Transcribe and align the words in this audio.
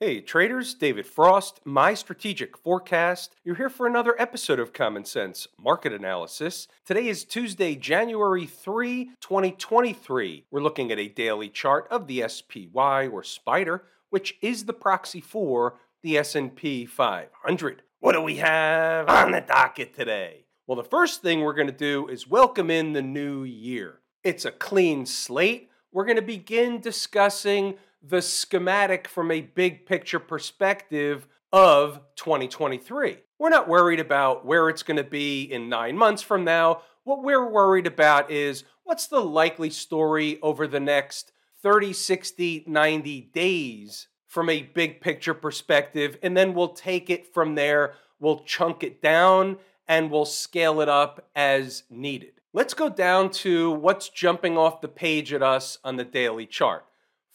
Hey 0.00 0.20
traders, 0.20 0.74
David 0.74 1.08
Frost, 1.08 1.60
my 1.64 1.92
strategic 1.92 2.56
forecast. 2.56 3.34
You're 3.42 3.56
here 3.56 3.68
for 3.68 3.84
another 3.84 4.14
episode 4.16 4.60
of 4.60 4.72
Common 4.72 5.04
Sense 5.04 5.48
Market 5.60 5.92
Analysis. 5.92 6.68
Today 6.86 7.08
is 7.08 7.24
Tuesday, 7.24 7.74
January 7.74 8.46
3, 8.46 9.06
2023. 9.20 10.44
We're 10.52 10.60
looking 10.60 10.92
at 10.92 11.00
a 11.00 11.08
daily 11.08 11.48
chart 11.48 11.88
of 11.90 12.06
the 12.06 12.22
SPY 12.28 13.08
or 13.08 13.24
Spider, 13.24 13.82
which 14.10 14.36
is 14.40 14.66
the 14.66 14.72
proxy 14.72 15.20
for 15.20 15.80
the 16.04 16.16
S&P 16.16 16.86
500. 16.86 17.82
What 17.98 18.12
do 18.12 18.22
we 18.22 18.36
have 18.36 19.08
on 19.08 19.32
the 19.32 19.40
docket 19.40 19.96
today? 19.96 20.44
Well, 20.68 20.76
the 20.76 20.84
first 20.84 21.22
thing 21.22 21.40
we're 21.40 21.54
going 21.54 21.66
to 21.66 21.72
do 21.72 22.06
is 22.06 22.28
welcome 22.28 22.70
in 22.70 22.92
the 22.92 23.02
new 23.02 23.42
year. 23.42 23.98
It's 24.22 24.44
a 24.44 24.52
clean 24.52 25.06
slate. 25.06 25.70
We're 25.90 26.04
going 26.04 26.14
to 26.14 26.22
begin 26.22 26.80
discussing 26.80 27.78
the 28.02 28.22
schematic 28.22 29.08
from 29.08 29.30
a 29.30 29.40
big 29.40 29.86
picture 29.86 30.18
perspective 30.18 31.26
of 31.52 32.00
2023. 32.16 33.18
We're 33.38 33.48
not 33.48 33.68
worried 33.68 34.00
about 34.00 34.44
where 34.44 34.68
it's 34.68 34.82
going 34.82 34.96
to 34.96 35.04
be 35.04 35.42
in 35.42 35.68
nine 35.68 35.96
months 35.96 36.22
from 36.22 36.44
now. 36.44 36.82
What 37.04 37.22
we're 37.22 37.48
worried 37.48 37.86
about 37.86 38.30
is 38.30 38.64
what's 38.84 39.06
the 39.06 39.20
likely 39.20 39.70
story 39.70 40.38
over 40.42 40.66
the 40.66 40.80
next 40.80 41.32
30, 41.62 41.92
60, 41.92 42.64
90 42.66 43.20
days 43.32 44.08
from 44.26 44.50
a 44.50 44.62
big 44.62 45.00
picture 45.00 45.34
perspective. 45.34 46.18
And 46.22 46.36
then 46.36 46.54
we'll 46.54 46.68
take 46.68 47.10
it 47.10 47.32
from 47.32 47.54
there, 47.54 47.94
we'll 48.20 48.40
chunk 48.40 48.82
it 48.82 49.00
down, 49.00 49.56
and 49.88 50.10
we'll 50.10 50.26
scale 50.26 50.80
it 50.80 50.88
up 50.88 51.28
as 51.34 51.84
needed. 51.90 52.32
Let's 52.52 52.74
go 52.74 52.88
down 52.88 53.30
to 53.30 53.70
what's 53.70 54.08
jumping 54.08 54.58
off 54.58 54.80
the 54.80 54.88
page 54.88 55.32
at 55.32 55.42
us 55.42 55.78
on 55.84 55.96
the 55.96 56.04
daily 56.04 56.46
chart. 56.46 56.84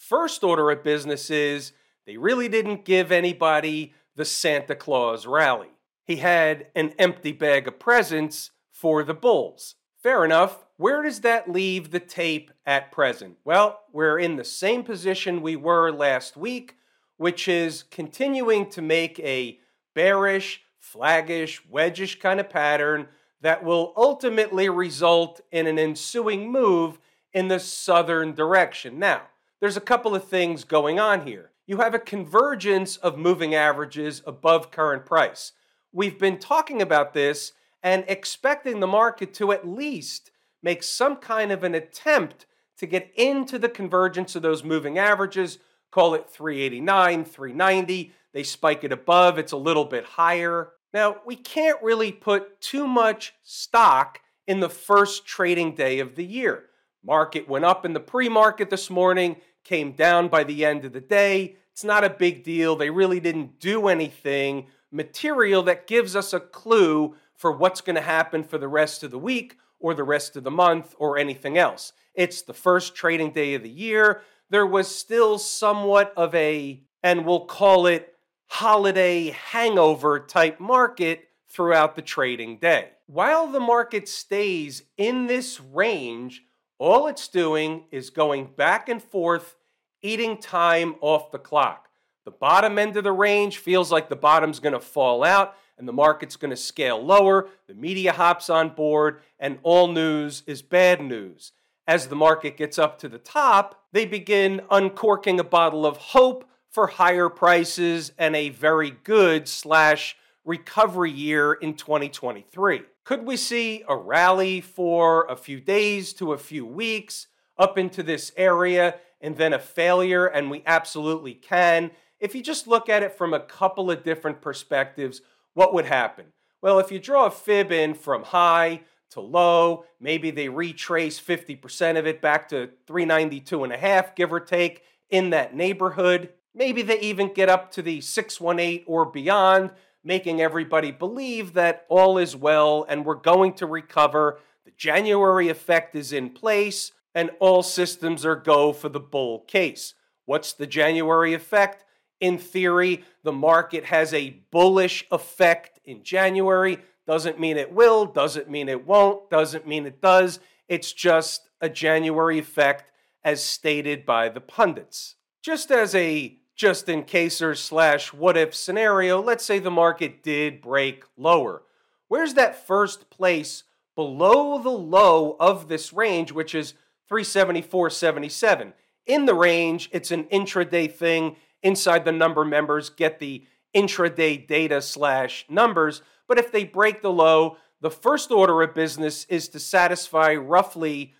First 0.09 0.43
order 0.43 0.70
of 0.70 0.84
business 0.84 1.30
is 1.30 1.71
they 2.05 2.17
really 2.17 2.49
didn't 2.49 2.84
give 2.84 3.09
anybody 3.09 3.93
the 4.17 4.26
Santa 4.26 4.76
Claus 4.76 5.26
rally. 5.26 5.70
He 6.03 6.17
had 6.17 6.68
an 6.76 6.93
empty 6.99 7.32
bag 7.32 7.70
of 7.70 7.79
presents 7.79 8.51
for 8.70 9.05
the 9.05 9.13
Bulls. 9.13 9.76
Fair 10.01 10.26
enough. 10.26 10.65
Where 10.76 11.04
does 11.04 11.21
that 11.21 11.49
leave 11.49 11.91
the 11.91 12.01
tape 12.01 12.51
at 12.65 12.91
present? 12.91 13.37
Well, 13.45 13.79
we're 13.93 14.20
in 14.20 14.35
the 14.35 14.43
same 14.43 14.84
position 14.84 15.41
we 15.41 15.55
were 15.55 15.90
last 15.90 16.35
week, 16.35 16.76
which 17.15 17.48
is 17.48 17.84
continuing 17.84 18.70
to 18.71 18.82
make 18.82 19.17
a 19.21 19.57
bearish, 19.95 20.63
flaggish, 20.82 21.62
wedgish 21.71 22.20
kind 22.20 22.41
of 22.41 22.49
pattern 22.49 23.07
that 23.40 23.63
will 23.63 23.93
ultimately 23.95 24.67
result 24.67 25.40
in 25.49 25.65
an 25.65 25.79
ensuing 25.79 26.51
move 26.51 26.99
in 27.32 27.48
the 27.48 27.60
southern 27.60 28.34
direction. 28.34 28.99
Now, 28.99 29.21
there's 29.64 29.78
a 29.78 29.82
couple 29.82 30.14
of 30.14 30.26
things 30.26 30.66
going 30.66 31.00
on 31.00 31.26
here. 31.26 31.52
You 31.66 31.78
have 31.78 31.94
a 31.94 32.00
convergence 32.00 32.98
of 32.98 33.18
moving 33.18 33.56
averages 33.56 34.22
above 34.28 34.72
current 34.72 35.06
price. 35.06 35.54
We've 35.94 36.20
been 36.20 36.38
talking 36.38 36.82
about 36.82 37.14
this 37.14 37.54
and 37.82 38.04
expecting 38.10 38.82
the 38.82 38.88
market 38.88 39.34
to 39.36 39.54
at 39.54 39.66
least 39.66 40.32
make 40.62 40.84
some 40.84 41.16
kind 41.16 41.50
of 41.50 41.64
an 41.64 41.76
attempt 41.76 42.46
to 42.78 42.86
get 42.86 43.10
into 43.16 43.58
the 43.58 43.70
convergence 43.70 44.36
of 44.36 44.41
those 44.41 44.66
moving 44.66 45.00
averages. 45.00 45.60
Call 45.91 46.14
it 46.14 46.30
389, 46.30 47.24
390. 47.24 48.12
They 48.34 48.44
spike 48.44 48.84
it 48.84 48.91
above, 48.91 49.40
it's 49.40 49.54
a 49.54 49.58
little 49.58 49.86
bit 49.86 50.04
higher. 50.04 50.74
Now, 50.94 51.22
we 51.26 51.38
can't 51.38 51.82
really 51.82 52.12
put 52.12 52.60
too 52.60 52.86
much 52.86 53.34
stock 53.44 54.20
in 54.46 54.60
the 54.60 54.70
first 54.70 55.26
trading 55.26 55.74
day 55.74 56.00
of 56.00 56.16
the 56.16 56.26
year. 56.26 56.66
Market 57.02 57.48
went 57.48 57.64
up 57.64 57.86
in 57.86 57.94
the 57.94 58.00
pre 58.02 58.28
market 58.28 58.70
this 58.70 58.90
morning 58.90 59.38
came 59.64 59.94
down 59.94 60.28
by 60.28 60.44
the 60.44 60.66
end 60.66 60.86
of 60.86 60.94
the 60.94 61.02
day. 61.02 61.56
It's 61.72 61.84
not 61.84 62.04
a 62.04 62.10
big 62.10 62.44
deal. 62.44 62.76
They 62.76 62.90
really 62.90 63.20
didn't 63.20 63.60
do 63.60 63.88
anything 63.88 64.68
material 64.92 65.64
that 65.64 65.88
gives 65.88 66.16
us 66.16 66.34
a 66.34 66.40
clue 66.40 67.16
for 67.36 67.52
what's 67.52 67.81
going 67.81 67.96
to 67.96 68.02
happen 68.02 68.44
for 68.44 68.58
the 68.58 68.68
rest 68.68 69.03
of 69.03 69.12
the 69.12 69.18
week 69.18 69.58
or 69.80 69.94
the 69.94 70.03
rest 70.03 70.35
of 70.35 70.44
the 70.44 70.52
month 70.52 70.94
or 70.97 71.18
anything 71.18 71.57
else. 71.57 71.94
It's 72.13 72.41
the 72.41 72.53
first 72.53 72.96
trading 72.96 73.31
day 73.31 73.56
of 73.56 73.63
the 73.63 73.69
year. 73.69 74.22
There 74.50 74.68
was 74.68 74.94
still 74.94 75.40
somewhat 75.40 76.13
of 76.16 76.34
a, 76.35 76.84
and 77.02 77.25
we'll 77.25 77.46
call 77.46 77.88
it 77.88 78.13
holiday 78.47 79.31
hangover 79.31 80.19
type 80.19 80.59
market 80.59 81.28
throughout 81.50 81.96
the 81.96 82.02
trading 82.02 82.57
day. 82.57 82.90
While 83.07 83.47
the 83.47 83.59
market 83.59 84.07
stays 84.07 84.84
in 84.96 85.28
this 85.28 85.59
range, 85.59 86.44
all 86.79 87.07
it's 87.07 87.28
doing 87.28 87.85
is 87.91 88.09
going 88.09 88.50
back 88.56 88.89
and 88.89 89.01
forth, 89.01 89.56
eating 90.01 90.38
time 90.38 90.95
off 91.01 91.31
the 91.31 91.39
clock. 91.39 91.89
The 92.25 92.31
bottom 92.31 92.79
end 92.79 92.95
of 92.97 93.03
the 93.03 93.11
range 93.11 93.57
feels 93.57 93.91
like 93.91 94.09
the 94.09 94.16
bottom's 94.16 94.59
going 94.59 94.73
to 94.73 94.79
fall 94.79 95.23
out 95.23 95.56
and 95.78 95.88
the 95.88 95.94
market's 95.94 96.35
going 96.35 96.51
to 96.51 96.57
scale 96.57 97.03
lower. 97.03 97.50
The 97.67 97.73
media 97.73 98.13
hops 98.13 98.50
on 98.50 98.69
board, 98.69 99.22
and 99.39 99.59
all 99.63 99.88
news 99.88 100.44
is 100.45 100.61
bad 100.61 101.01
news. 101.01 101.51
As 101.88 102.07
the 102.07 102.16
market 102.16 102.56
gets 102.56 102.79
up 102.79 102.97
to 103.00 103.09
the 103.09 103.17
top, 103.17 103.84
they 103.91 104.05
begin 104.05 104.61
uncorking 104.72 105.40
a 105.40 105.44
bottle 105.44 105.85
of 105.85 105.97
hope 105.97 106.47
for 106.69 106.88
higher 106.88 107.28
prices 107.29 108.13
and 108.17 108.35
a 108.35 108.50
very 108.50 108.91
good 109.03 109.47
slash 109.47 110.16
recovery 110.45 111.11
year 111.11 111.53
in 111.53 111.73
2023. 111.73 112.84
Could 113.06 113.25
we 113.25 113.36
see 113.36 113.84
a 113.90 113.97
rally 113.97 114.62
for 114.62 115.25
a 115.25 115.36
few 115.36 115.59
days 115.59 116.14
to 116.14 116.31
a 116.31 116.38
few 116.38 116.66
weeks 116.66 117.28
up 117.58 117.78
into 117.78 118.02
this 118.02 118.31
area 118.38 118.96
and 119.19 119.36
then 119.36 119.52
a 119.52 119.59
failure? 119.59 120.25
And 120.25 120.50
we 120.50 120.64
absolutely 120.66 121.34
can. 121.34 121.91
If 122.22 122.34
you 122.34 122.41
just 122.41 122.66
look 122.66 122.88
at 122.88 123.03
it 123.03 123.18
from 123.18 123.34
a 123.34 123.41
couple 123.41 123.91
of 123.91 124.03
different 124.03 124.41
perspectives, 124.41 125.22
what 125.53 125.74
would 125.74 125.86
happen? 125.86 126.28
Well, 126.62 126.80
if 126.80 126.94
you 126.94 127.00
draw 127.00 127.25
a 127.25 127.31
fib 127.31 127.74
in 127.74 127.94
from 127.94 128.24
high 128.24 128.84
to 129.09 129.20
low, 129.20 129.84
maybe 130.00 130.31
they 130.31 130.47
retrace 130.47 131.20
50% 131.20 132.00
of 132.00 132.08
it 132.08 132.22
back 132.22 132.47
to 132.50 132.70
392 132.88 133.66
and 133.66 133.74
a 133.74 133.78
half, 133.78 134.16
give 134.16 134.31
or 134.31 134.40
take, 134.40 134.81
in 135.09 135.31
that 135.31 135.53
neighborhood. 135.53 136.30
Maybe 136.56 136.81
they 136.81 137.02
even 137.02 137.34
get 137.34 137.50
up 137.50 137.70
to 137.72 137.81
the 137.81 138.00
618 138.00 138.85
or 138.88 139.06
beyond 139.06 139.72
making 140.03 140.41
everybody 140.41 140.91
believe 140.91 141.53
that 141.53 141.86
all 141.90 142.18
is 142.18 142.36
well 142.36 142.86
and 142.90 143.06
we're 143.06 143.16
going 143.16 143.53
to 143.53 143.66
recover. 143.66 144.40
The 144.66 144.72
January 144.78 145.50
effect 145.50 145.96
is 145.96 146.12
in 146.12 146.31
place 146.31 146.91
and 147.16 147.31
all 147.40 147.64
systems 147.64 148.25
are 148.25 148.36
go 148.36 148.74
for 148.74 148.90
the 148.90 149.00
bull 149.00 149.40
case. 149.40 149.94
What's 150.25 150.53
the 150.53 150.68
January 150.68 151.34
effect? 151.34 151.86
In 152.19 152.38
theory, 152.38 153.03
the 153.24 153.31
market 153.31 153.86
has 153.86 154.14
a 154.14 154.41
bullish 154.52 155.06
effect 155.12 155.80
in 155.84 156.03
January. 156.03 156.80
Doesn't 157.06 157.40
mean 157.40 157.58
it 157.58 157.74
will, 157.74 158.06
doesn't 158.06 158.50
mean 158.50 158.70
it 158.70 158.88
won't, 158.88 159.30
doesn't 159.30 159.68
mean 159.68 159.85
it 159.85 160.02
does. 160.02 160.40
It's 160.70 160.94
just 160.94 161.50
a 161.59 161.70
January 161.70 162.40
effect 162.40 162.91
as 163.24 163.44
stated 163.44 164.06
by 164.06 164.30
the 164.30 164.41
pundits. 164.41 165.16
Just 165.41 165.72
as 165.72 165.94
a 165.96 166.38
just 166.56 166.88
in 166.88 167.03
caser 167.03 167.58
slash 167.58 168.14
what 168.14 168.38
if 168.38 168.53
scenario, 168.53 169.22
let's 169.22 169.46
say 169.46 169.59
the 169.59 169.72
market 169.72 170.24
did 170.24 170.62
break 170.62 171.03
lower. 171.18 171.64
Where's 172.08 172.36
that 172.36 172.68
first 172.68 173.09
place 173.09 173.64
below 173.96 174.62
the 174.62 174.69
low 174.69 175.36
of 175.40 175.68
this 175.68 175.91
range, 175.94 176.31
which 176.31 176.53
is 176.53 176.75
374.77? 177.12 178.74
In 179.06 179.25
the 179.25 179.34
range, 179.34 179.90
it's 179.91 180.12
an 180.12 180.24
intraday 180.25 180.91
thing. 180.91 181.38
Inside 181.62 182.06
the 182.06 182.12
number 182.12 182.46
members 182.46 182.90
get 182.90 183.20
the 183.20 183.46
intraday 183.75 184.47
data 184.47 184.81
slash 184.81 185.46
numbers. 185.50 186.02
But 186.28 186.38
if 186.38 186.52
they 186.52 186.66
break 186.66 187.02
the 187.02 187.12
low, 187.12 187.58
the 187.81 187.91
first 187.91 188.31
order 188.31 188.62
of 188.62 188.74
business 188.74 189.25
is 189.25 189.50
to 189.50 189.59
satisfy 189.59 190.34
roughly 190.35 191.14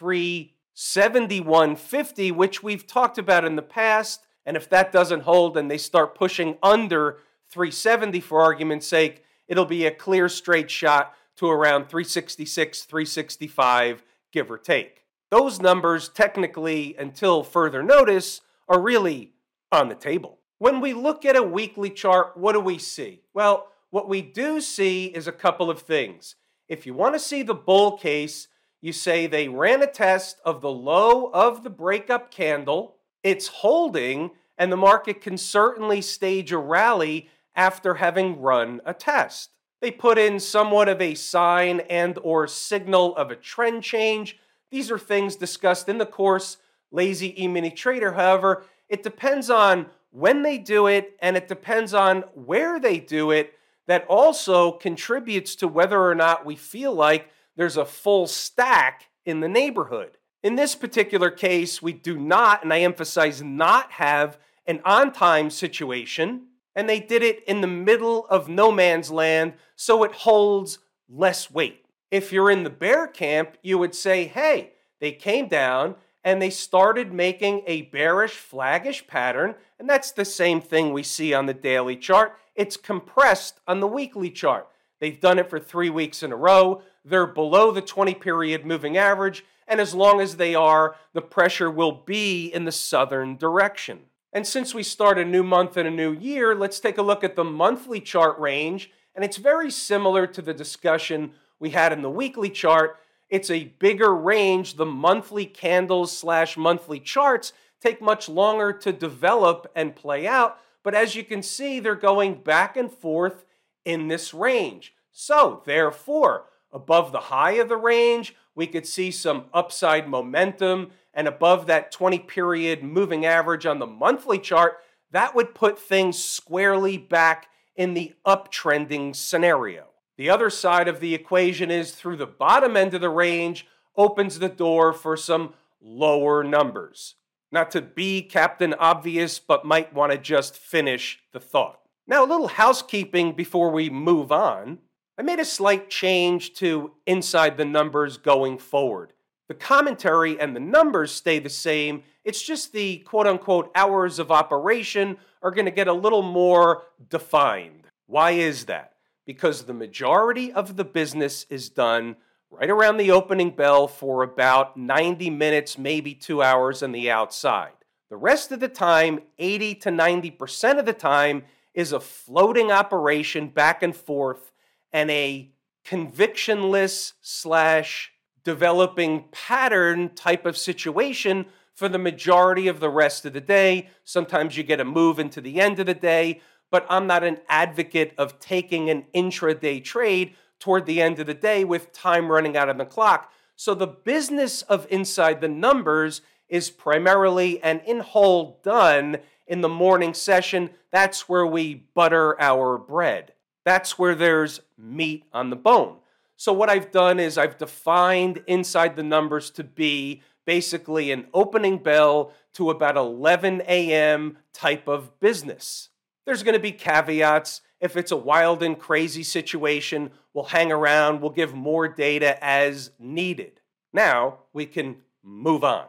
371.50, 0.00 2.32
which 2.32 2.62
we've 2.62 2.86
talked 2.86 3.18
about 3.18 3.44
in 3.44 3.56
the 3.56 3.62
past 3.62 4.25
and 4.46 4.56
if 4.56 4.70
that 4.70 4.92
doesn't 4.92 5.24
hold 5.24 5.56
and 5.56 5.68
they 5.68 5.76
start 5.76 6.14
pushing 6.14 6.56
under 6.62 7.18
370 7.50 8.20
for 8.20 8.40
argument's 8.40 8.86
sake, 8.86 9.24
it'll 9.48 9.66
be 9.66 9.84
a 9.84 9.90
clear 9.90 10.28
straight 10.28 10.70
shot 10.70 11.12
to 11.36 11.48
around 11.50 11.88
366, 11.88 12.84
365, 12.84 14.04
give 14.32 14.50
or 14.50 14.56
take. 14.56 15.02
Those 15.30 15.60
numbers, 15.60 16.08
technically, 16.08 16.94
until 16.96 17.42
further 17.42 17.82
notice, 17.82 18.40
are 18.68 18.80
really 18.80 19.32
on 19.72 19.88
the 19.88 19.94
table. 19.96 20.38
When 20.58 20.80
we 20.80 20.94
look 20.94 21.24
at 21.24 21.36
a 21.36 21.42
weekly 21.42 21.90
chart, 21.90 22.36
what 22.36 22.52
do 22.52 22.60
we 22.60 22.78
see? 22.78 23.22
Well, 23.34 23.68
what 23.90 24.08
we 24.08 24.22
do 24.22 24.60
see 24.60 25.06
is 25.06 25.26
a 25.26 25.32
couple 25.32 25.68
of 25.68 25.82
things. 25.82 26.36
If 26.68 26.86
you 26.86 26.94
want 26.94 27.14
to 27.14 27.20
see 27.20 27.42
the 27.42 27.54
bull 27.54 27.98
case, 27.98 28.46
you 28.80 28.92
say 28.92 29.26
they 29.26 29.48
ran 29.48 29.82
a 29.82 29.86
test 29.86 30.40
of 30.44 30.60
the 30.60 30.70
low 30.70 31.30
of 31.32 31.64
the 31.64 31.70
breakup 31.70 32.30
candle 32.30 32.96
it's 33.26 33.48
holding, 33.48 34.30
and 34.58 34.72
the 34.72 34.76
market 34.76 35.20
can 35.20 35.36
certainly 35.36 36.00
stage 36.00 36.52
a 36.52 36.58
rally 36.58 37.28
after 37.54 37.94
having 37.94 38.40
run 38.40 38.80
a 38.84 38.94
test. 38.94 39.50
They 39.80 39.90
put 39.90 40.18
in 40.18 40.40
somewhat 40.40 40.88
of 40.88 41.00
a 41.00 41.14
sign 41.14 41.80
and 41.80 42.18
or 42.22 42.46
signal 42.46 43.14
of 43.16 43.30
a 43.30 43.36
trend 43.36 43.82
change. 43.82 44.38
These 44.70 44.90
are 44.90 44.98
things 44.98 45.36
discussed 45.36 45.88
in 45.88 45.98
the 45.98 46.06
course 46.06 46.56
Lazy 46.90 47.40
E-mini 47.42 47.70
Trader. 47.70 48.12
However, 48.12 48.64
it 48.88 49.02
depends 49.02 49.50
on 49.50 49.86
when 50.10 50.42
they 50.42 50.56
do 50.56 50.86
it, 50.86 51.16
and 51.20 51.36
it 51.36 51.46
depends 51.48 51.92
on 51.92 52.22
where 52.32 52.80
they 52.80 52.98
do 52.98 53.30
it, 53.30 53.52
that 53.86 54.06
also 54.08 54.72
contributes 54.72 55.54
to 55.56 55.68
whether 55.68 56.02
or 56.02 56.14
not 56.14 56.46
we 56.46 56.56
feel 56.56 56.94
like 56.94 57.30
there's 57.54 57.76
a 57.76 57.84
full 57.84 58.26
stack 58.26 59.06
in 59.24 59.40
the 59.40 59.48
neighborhood. 59.48 60.16
In 60.42 60.56
this 60.56 60.74
particular 60.74 61.30
case, 61.30 61.82
we 61.82 61.92
do 61.92 62.18
not, 62.18 62.62
and 62.62 62.72
I 62.72 62.80
emphasize 62.80 63.42
not, 63.42 63.92
have 63.92 64.38
an 64.66 64.80
on 64.84 65.12
time 65.12 65.50
situation, 65.50 66.46
and 66.74 66.88
they 66.88 67.00
did 67.00 67.22
it 67.22 67.42
in 67.44 67.60
the 67.60 67.66
middle 67.66 68.26
of 68.26 68.48
no 68.48 68.70
man's 68.70 69.10
land, 69.10 69.54
so 69.74 70.04
it 70.04 70.12
holds 70.12 70.78
less 71.08 71.50
weight. 71.50 71.84
If 72.10 72.32
you're 72.32 72.50
in 72.50 72.62
the 72.62 72.70
bear 72.70 73.06
camp, 73.06 73.56
you 73.62 73.78
would 73.78 73.94
say, 73.94 74.24
hey, 74.24 74.72
they 75.00 75.12
came 75.12 75.48
down 75.48 75.96
and 76.24 76.42
they 76.42 76.50
started 76.50 77.12
making 77.12 77.62
a 77.66 77.82
bearish 77.82 78.34
flaggish 78.34 79.06
pattern, 79.06 79.54
and 79.78 79.88
that's 79.88 80.10
the 80.10 80.24
same 80.24 80.60
thing 80.60 80.92
we 80.92 81.02
see 81.02 81.32
on 81.32 81.46
the 81.46 81.54
daily 81.54 81.96
chart. 81.96 82.36
It's 82.56 82.76
compressed 82.76 83.60
on 83.68 83.80
the 83.80 83.86
weekly 83.86 84.30
chart. 84.30 84.66
They've 85.00 85.20
done 85.20 85.38
it 85.38 85.48
for 85.48 85.60
three 85.60 85.90
weeks 85.90 86.22
in 86.22 86.32
a 86.32 86.36
row. 86.36 86.82
They're 87.04 87.26
below 87.26 87.70
the 87.70 87.82
20 87.82 88.14
period 88.14 88.66
moving 88.66 88.96
average, 88.96 89.44
and 89.68 89.80
as 89.80 89.94
long 89.94 90.20
as 90.20 90.36
they 90.36 90.54
are, 90.54 90.96
the 91.12 91.22
pressure 91.22 91.70
will 91.70 91.92
be 91.92 92.46
in 92.46 92.64
the 92.64 92.72
southern 92.72 93.36
direction. 93.36 94.00
And 94.32 94.46
since 94.46 94.74
we 94.74 94.82
start 94.82 95.18
a 95.18 95.24
new 95.24 95.42
month 95.42 95.76
and 95.76 95.88
a 95.88 95.90
new 95.90 96.12
year, 96.12 96.54
let's 96.54 96.80
take 96.80 96.98
a 96.98 97.02
look 97.02 97.24
at 97.24 97.36
the 97.36 97.44
monthly 97.44 98.00
chart 98.00 98.38
range. 98.38 98.90
And 99.14 99.24
it's 99.24 99.38
very 99.38 99.70
similar 99.70 100.26
to 100.26 100.42
the 100.42 100.54
discussion 100.54 101.32
we 101.58 101.70
had 101.70 101.92
in 101.92 102.02
the 102.02 102.10
weekly 102.10 102.50
chart. 102.50 102.98
It's 103.28 103.50
a 103.50 103.64
bigger 103.78 104.14
range. 104.14 104.74
The 104.74 104.86
monthly 104.86 105.46
candles 105.46 106.16
slash 106.16 106.56
monthly 106.56 107.00
charts 107.00 107.52
take 107.80 108.00
much 108.00 108.28
longer 108.28 108.72
to 108.72 108.92
develop 108.92 109.70
and 109.74 109.96
play 109.96 110.26
out. 110.26 110.58
But 110.82 110.94
as 110.94 111.14
you 111.14 111.24
can 111.24 111.42
see, 111.42 111.80
they're 111.80 111.94
going 111.94 112.42
back 112.42 112.76
and 112.76 112.92
forth 112.92 113.44
in 113.84 114.08
this 114.08 114.34
range. 114.34 114.94
So, 115.12 115.62
therefore, 115.64 116.46
above 116.72 117.12
the 117.12 117.20
high 117.20 117.52
of 117.52 117.68
the 117.68 117.76
range, 117.76 118.34
we 118.54 118.66
could 118.66 118.86
see 118.86 119.10
some 119.10 119.46
upside 119.52 120.08
momentum. 120.08 120.90
And 121.14 121.26
above 121.26 121.66
that 121.66 121.92
20 121.92 122.18
period 122.20 122.82
moving 122.82 123.24
average 123.24 123.64
on 123.64 123.78
the 123.78 123.86
monthly 123.86 124.38
chart, 124.38 124.78
that 125.12 125.34
would 125.34 125.54
put 125.54 125.78
things 125.78 126.22
squarely 126.22 126.98
back 126.98 127.48
in 127.74 127.94
the 127.94 128.14
uptrending 128.26 129.14
scenario. 129.14 129.86
The 130.18 130.30
other 130.30 130.50
side 130.50 130.88
of 130.88 131.00
the 131.00 131.14
equation 131.14 131.70
is 131.70 131.92
through 131.92 132.16
the 132.16 132.26
bottom 132.26 132.76
end 132.76 132.94
of 132.94 133.00
the 133.00 133.10
range 133.10 133.66
opens 133.96 134.38
the 134.38 134.48
door 134.48 134.92
for 134.92 135.16
some 135.16 135.54
lower 135.80 136.42
numbers. 136.42 137.14
Not 137.52 137.70
to 137.72 137.80
be 137.80 138.22
Captain 138.22 138.74
Obvious, 138.74 139.38
but 139.38 139.64
might 139.64 139.94
want 139.94 140.12
to 140.12 140.18
just 140.18 140.56
finish 140.56 141.20
the 141.32 141.40
thought. 141.40 141.80
Now, 142.06 142.24
a 142.24 142.26
little 142.26 142.48
housekeeping 142.48 143.32
before 143.32 143.70
we 143.70 143.90
move 143.90 144.30
on. 144.30 144.78
I 145.18 145.22
made 145.22 145.40
a 145.40 145.44
slight 145.46 145.88
change 145.88 146.54
to 146.54 146.92
inside 147.06 147.56
the 147.56 147.64
numbers 147.64 148.18
going 148.18 148.58
forward. 148.58 149.14
The 149.48 149.54
commentary 149.54 150.38
and 150.38 150.54
the 150.54 150.60
numbers 150.60 151.12
stay 151.12 151.38
the 151.38 151.48
same. 151.48 152.02
It's 152.24 152.42
just 152.42 152.72
the 152.72 152.98
quote 152.98 153.26
unquote 153.26 153.70
hours 153.74 154.18
of 154.18 154.30
operation 154.30 155.16
are 155.40 155.52
going 155.52 155.64
to 155.64 155.70
get 155.70 155.88
a 155.88 155.92
little 155.92 156.22
more 156.22 156.82
defined. 157.08 157.86
Why 158.06 158.32
is 158.32 158.66
that? 158.66 158.92
Because 159.24 159.64
the 159.64 159.72
majority 159.72 160.52
of 160.52 160.76
the 160.76 160.84
business 160.84 161.46
is 161.48 161.70
done 161.70 162.16
right 162.50 162.68
around 162.68 162.98
the 162.98 163.10
opening 163.10 163.50
bell 163.50 163.88
for 163.88 164.22
about 164.22 164.76
90 164.76 165.30
minutes, 165.30 165.78
maybe 165.78 166.14
two 166.14 166.42
hours 166.42 166.82
on 166.82 166.92
the 166.92 167.10
outside. 167.10 167.72
The 168.10 168.16
rest 168.16 168.52
of 168.52 168.60
the 168.60 168.68
time, 168.68 169.20
80 169.38 169.76
to 169.76 169.90
90% 169.90 170.78
of 170.78 170.86
the 170.86 170.92
time, 170.92 171.44
is 171.74 171.92
a 171.92 172.00
floating 172.00 172.70
operation 172.70 173.48
back 173.48 173.82
and 173.82 173.94
forth 173.94 174.52
and 174.96 175.10
a 175.10 175.50
convictionless 175.84 177.12
slash 177.20 178.12
developing 178.44 179.24
pattern 179.30 180.08
type 180.14 180.46
of 180.46 180.56
situation 180.56 181.44
for 181.74 181.86
the 181.86 181.98
majority 181.98 182.66
of 182.66 182.80
the 182.80 182.88
rest 182.88 183.26
of 183.26 183.34
the 183.34 183.40
day. 183.42 183.90
Sometimes 184.04 184.56
you 184.56 184.62
get 184.62 184.80
a 184.80 184.86
move 184.86 185.18
into 185.18 185.42
the 185.42 185.60
end 185.60 185.78
of 185.78 185.84
the 185.84 185.92
day, 185.92 186.40
but 186.70 186.86
I'm 186.88 187.06
not 187.06 187.24
an 187.24 187.40
advocate 187.46 188.14
of 188.16 188.38
taking 188.38 188.88
an 188.88 189.04
intraday 189.14 189.84
trade 189.84 190.34
toward 190.58 190.86
the 190.86 191.02
end 191.02 191.18
of 191.18 191.26
the 191.26 191.34
day 191.34 191.62
with 191.62 191.92
time 191.92 192.32
running 192.32 192.56
out 192.56 192.70
on 192.70 192.78
the 192.78 192.86
clock. 192.86 193.30
So 193.54 193.74
the 193.74 193.86
business 193.86 194.62
of 194.62 194.86
inside 194.88 195.42
the 195.42 195.48
numbers 195.48 196.22
is 196.48 196.70
primarily 196.70 197.62
an 197.62 197.80
in 197.80 198.00
whole 198.00 198.62
done 198.64 199.18
in 199.46 199.60
the 199.60 199.68
morning 199.68 200.14
session. 200.14 200.70
That's 200.90 201.28
where 201.28 201.46
we 201.46 201.74
butter 201.74 202.40
our 202.40 202.78
bread. 202.78 203.34
That's 203.66 203.98
where 203.98 204.14
there's 204.14 204.60
meat 204.78 205.24
on 205.32 205.50
the 205.50 205.56
bone. 205.56 205.96
So, 206.36 206.52
what 206.52 206.70
I've 206.70 206.92
done 206.92 207.18
is 207.18 207.36
I've 207.36 207.58
defined 207.58 208.44
inside 208.46 208.94
the 208.94 209.02
numbers 209.02 209.50
to 209.50 209.64
be 209.64 210.22
basically 210.44 211.10
an 211.10 211.26
opening 211.34 211.78
bell 211.78 212.32
to 212.54 212.70
about 212.70 212.96
11 212.96 213.62
a.m. 213.66 214.38
type 214.52 214.86
of 214.86 215.18
business. 215.18 215.88
There's 216.26 216.44
going 216.44 216.54
to 216.54 216.60
be 216.60 216.70
caveats. 216.70 217.60
If 217.80 217.96
it's 217.96 218.12
a 218.12 218.16
wild 218.16 218.62
and 218.62 218.78
crazy 218.78 219.24
situation, 219.24 220.10
we'll 220.32 220.44
hang 220.44 220.70
around, 220.70 221.20
we'll 221.20 221.30
give 221.30 221.52
more 221.52 221.88
data 221.88 222.42
as 222.42 222.92
needed. 223.00 223.60
Now 223.92 224.38
we 224.52 224.66
can 224.66 224.98
move 225.24 225.64
on. 225.64 225.86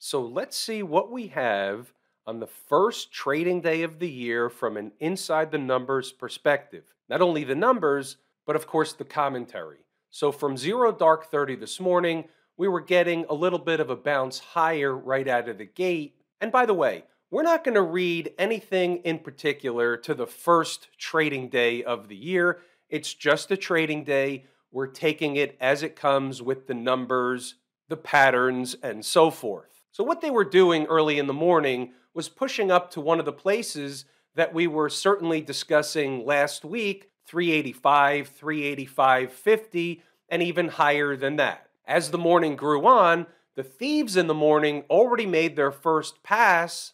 So, 0.00 0.20
let's 0.20 0.56
see 0.56 0.82
what 0.82 1.12
we 1.12 1.28
have 1.28 1.92
on 2.26 2.40
the 2.40 2.48
first 2.48 3.12
trading 3.12 3.60
day 3.60 3.82
of 3.82 4.00
the 4.00 4.10
year 4.10 4.48
from 4.48 4.76
an 4.76 4.90
inside 4.98 5.52
the 5.52 5.58
numbers 5.58 6.10
perspective. 6.10 6.84
Not 7.10 7.20
only 7.20 7.42
the 7.42 7.56
numbers, 7.56 8.16
but 8.46 8.54
of 8.54 8.68
course 8.68 8.92
the 8.92 9.04
commentary. 9.04 9.78
So 10.10 10.30
from 10.30 10.56
zero 10.56 10.92
dark 10.92 11.26
30 11.28 11.56
this 11.56 11.80
morning, 11.80 12.28
we 12.56 12.68
were 12.68 12.80
getting 12.80 13.26
a 13.28 13.34
little 13.34 13.58
bit 13.58 13.80
of 13.80 13.90
a 13.90 13.96
bounce 13.96 14.38
higher 14.38 14.96
right 14.96 15.26
out 15.26 15.48
of 15.48 15.58
the 15.58 15.66
gate. 15.66 16.14
And 16.40 16.52
by 16.52 16.66
the 16.66 16.74
way, 16.74 17.04
we're 17.30 17.42
not 17.42 17.64
going 17.64 17.74
to 17.74 17.82
read 17.82 18.32
anything 18.38 18.98
in 18.98 19.18
particular 19.18 19.96
to 19.98 20.14
the 20.14 20.26
first 20.26 20.88
trading 20.98 21.48
day 21.48 21.82
of 21.82 22.08
the 22.08 22.16
year. 22.16 22.60
It's 22.88 23.12
just 23.12 23.50
a 23.50 23.56
trading 23.56 24.04
day. 24.04 24.46
We're 24.70 24.86
taking 24.86 25.34
it 25.34 25.56
as 25.60 25.82
it 25.82 25.96
comes 25.96 26.40
with 26.40 26.68
the 26.68 26.74
numbers, 26.74 27.56
the 27.88 27.96
patterns, 27.96 28.76
and 28.82 29.04
so 29.04 29.30
forth. 29.30 29.82
So, 29.90 30.04
what 30.04 30.20
they 30.20 30.30
were 30.30 30.44
doing 30.44 30.86
early 30.86 31.18
in 31.18 31.26
the 31.26 31.32
morning 31.32 31.92
was 32.14 32.28
pushing 32.28 32.70
up 32.70 32.90
to 32.92 33.00
one 33.00 33.18
of 33.18 33.24
the 33.24 33.32
places 33.32 34.04
that 34.34 34.54
we 34.54 34.66
were 34.66 34.88
certainly 34.88 35.40
discussing 35.40 36.24
last 36.24 36.64
week 36.64 37.10
385, 37.26 38.30
385.50, 38.40 40.02
and 40.28 40.42
even 40.42 40.68
higher 40.68 41.16
than 41.16 41.36
that. 41.36 41.68
As 41.86 42.10
the 42.10 42.18
morning 42.18 42.56
grew 42.56 42.86
on, 42.86 43.26
the 43.56 43.62
thieves 43.62 44.16
in 44.16 44.26
the 44.26 44.34
morning 44.34 44.84
already 44.88 45.26
made 45.26 45.56
their 45.56 45.72
first 45.72 46.22
pass 46.22 46.92